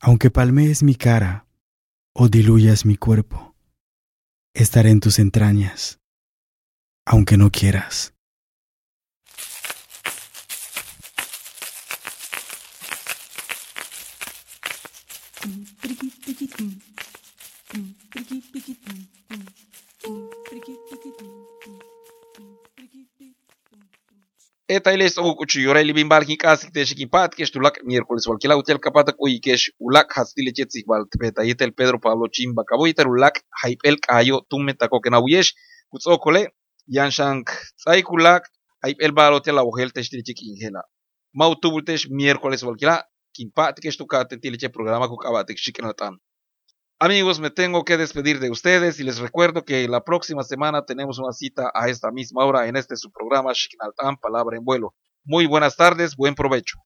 Aunque 0.00 0.30
palmees 0.30 0.84
mi 0.84 0.94
cara 0.94 1.48
o 2.14 2.28
diluyas 2.28 2.86
mi 2.86 2.96
cuerpo, 2.96 3.56
estaré 4.54 4.90
en 4.90 5.00
tus 5.00 5.18
entrañas, 5.18 5.98
aunque 7.04 7.36
no 7.36 7.50
quieras. 7.50 8.14
Eta 24.72 24.92
ele 24.96 25.04
ez 25.04 25.18
ogo 25.20 25.34
kutsu 25.36 25.60
jorai 25.60 25.82
libin 25.84 26.08
balkin 26.08 26.38
kasik 26.40 26.70
tesekin 26.72 27.08
pat 27.14 27.34
kestu 27.36 27.60
lak 27.60 27.74
mierkoles 27.84 28.24
balki 28.30 28.48
lau 28.48 28.62
tel 28.68 28.78
kapata 28.86 29.12
koi 29.12 29.34
kes 29.46 29.66
ulak 29.88 30.14
hastile 30.16 30.52
txetzik 30.56 30.86
baltpeta 30.92 31.44
yetel 31.44 31.74
Pedro 31.76 31.98
Pablo 32.06 32.28
Chimba 32.32 32.64
kaboitar 32.70 33.10
ulak 33.10 33.42
haipelk 33.62 34.08
aio 34.16 34.40
tummetako 34.48 35.00
kena 35.04 35.20
huyes 35.20 35.52
kutz 35.92 36.06
okole 36.14 36.42
janshank 36.96 37.52
zaikulak 37.84 38.48
haipel 38.86 39.12
balo 39.12 39.44
tel 39.44 39.60
lau 39.60 39.68
gel 39.76 39.92
testile 39.92 40.24
txekin 40.24 40.56
gela 40.62 40.82
Mautu 41.34 41.68
bultes 41.74 42.08
mierkoles 42.08 42.64
balki 42.64 42.88
la 42.88 42.96
kin 43.36 43.52
pat 43.56 43.76
kestu 43.76 44.06
kate 44.06 44.40
tile 44.40 44.56
txek 44.56 44.72
Amigos, 47.04 47.40
me 47.40 47.50
tengo 47.50 47.84
que 47.84 47.96
despedir 47.96 48.38
de 48.38 48.48
ustedes 48.48 49.00
y 49.00 49.02
les 49.02 49.18
recuerdo 49.18 49.64
que 49.64 49.88
la 49.88 50.04
próxima 50.04 50.44
semana 50.44 50.84
tenemos 50.84 51.18
una 51.18 51.32
cita 51.32 51.68
a 51.74 51.88
esta 51.88 52.12
misma 52.12 52.44
hora 52.44 52.68
en 52.68 52.76
este 52.76 52.96
su 52.96 53.10
programa 53.10 53.50
Shikinaltan, 53.52 54.18
Palabra 54.18 54.56
en 54.56 54.64
Vuelo. 54.64 54.94
Muy 55.24 55.46
buenas 55.46 55.74
tardes, 55.74 56.14
buen 56.14 56.36
provecho. 56.36 56.78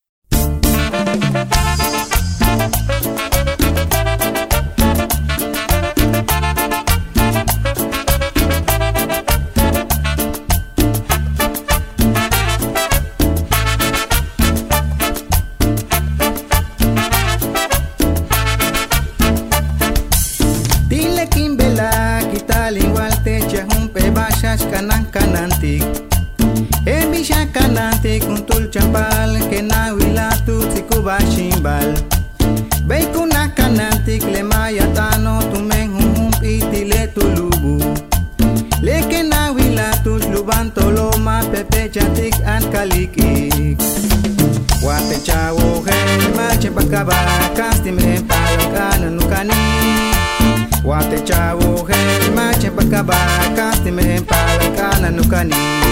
dukani 55.27 55.86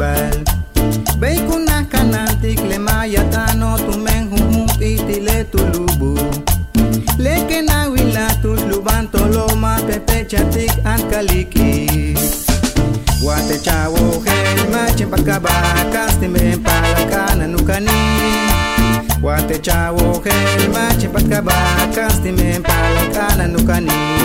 bel 0.00 0.36
Bei 1.20 1.36
kanantik 1.92 2.60
le 2.70 2.78
maya 2.78 3.22
tano 3.32 3.76
tumen 3.76 4.22
humum 4.30 4.68
iti 4.80 5.20
le 5.26 5.44
tulubu. 5.52 6.16
Leke 7.18 7.60
na 7.68 7.88
wila 7.92 8.26
tuluban 8.42 9.04
toloma 9.12 9.72
pepe 9.86 10.24
chatik 10.30 10.72
ankaliki 10.84 12.16
Wate 13.26 13.56
chawo 13.66 14.24
hel 14.24 14.70
machin 14.72 15.08
pakabakas 15.12 16.14
timen 16.20 16.58
palakana 16.64 17.46
nukani. 17.52 18.00
Wate 19.22 19.58
chawo 19.66 20.06
hel 20.24 20.68
machin 20.74 21.10
pakabakas 21.14 22.16
timen 22.24 22.62
palakana 22.62 23.44
nukani. 23.52 24.19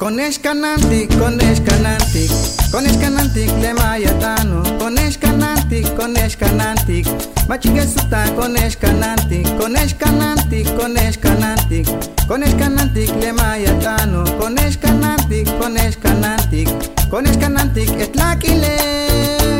Konesh 0.00 0.38
kanantik, 0.40 1.10
konesh 1.20 1.60
kanantik 1.60 2.30
Konesh 2.72 2.96
kanantik 3.02 3.52
le 3.60 3.74
mayatano 3.74 4.62
Konesh 4.80 5.18
kanantik, 5.20 5.84
konesh 5.94 6.36
kanantik 6.40 7.06
Machige 7.48 7.84
suta 7.84 8.24
konesh 8.32 8.76
kanantik 8.80 9.44
Konesh 9.60 9.92
kanantik, 10.00 10.66
konesh 10.78 11.20
kanantik 11.20 11.86
Konesh 12.26 12.56
kanantik 12.56 13.10
le 13.20 13.32
mayatano 13.32 14.24
Konesh 14.40 14.80
kanantik, 14.80 15.46
konesh 15.60 15.96
kanantik 16.00 16.68
Konesh 17.10 17.36
kanantik 17.36 17.90
etlakilesh 18.00 19.59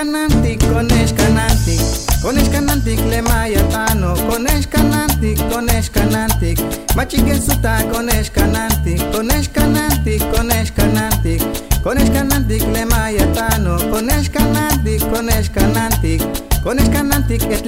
canantic, 0.00 0.58
conești 0.72 1.16
canantic 1.16 1.80
Conești 2.22 2.50
canantic 2.52 2.98
le 3.08 3.20
mai 3.20 3.52
atano 3.52 4.12
Conești 4.28 4.70
canantic, 4.74 5.38
conești 5.52 5.90
canantic 5.90 6.58
Machigen 6.96 7.40
suta, 7.40 7.74
conești 7.92 8.32
canantic 8.38 9.00
Conești 9.14 9.52
canantic, 9.52 10.22
conești 10.34 10.74
canantic 10.74 11.40
Conești 11.82 12.12
canantic 12.12 12.62
le 12.72 12.84
mai 12.84 13.16
atano 13.16 13.74
Conești 13.90 14.32
canantic, 14.36 15.00
conești 15.12 15.52
canantic 15.52 16.20
Conești 16.64 16.92
canantic 16.92 17.42
et 17.42 17.64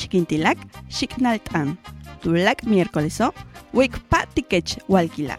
xikintilak, 0.00 0.58
xiknaltan. 0.88 1.76
Tulak 2.22 2.64
miércoleso, 2.64 3.32
wik 3.72 3.98
patikech 4.08 4.78
walkila. 4.88 5.38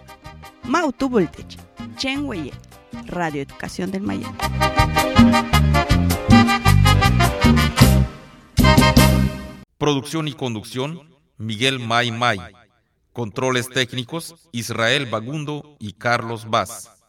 Mautu 0.63 1.09
voltech, 1.09 1.57
chen 1.97 2.25
weye, 2.25 2.53
Radio 3.07 3.41
Educación 3.41 3.91
del 3.91 4.01
Maya. 4.01 4.29
Producción 9.77 10.27
y 10.27 10.33
conducción, 10.33 11.09
Miguel 11.37 11.79
May 11.79 12.11
May. 12.11 12.39
Controles 13.13 13.67
técnicos, 13.67 14.35
Israel 14.51 15.07
Bagundo 15.07 15.75
y 15.79 15.93
Carlos 15.93 16.49
Vaz. 16.49 17.00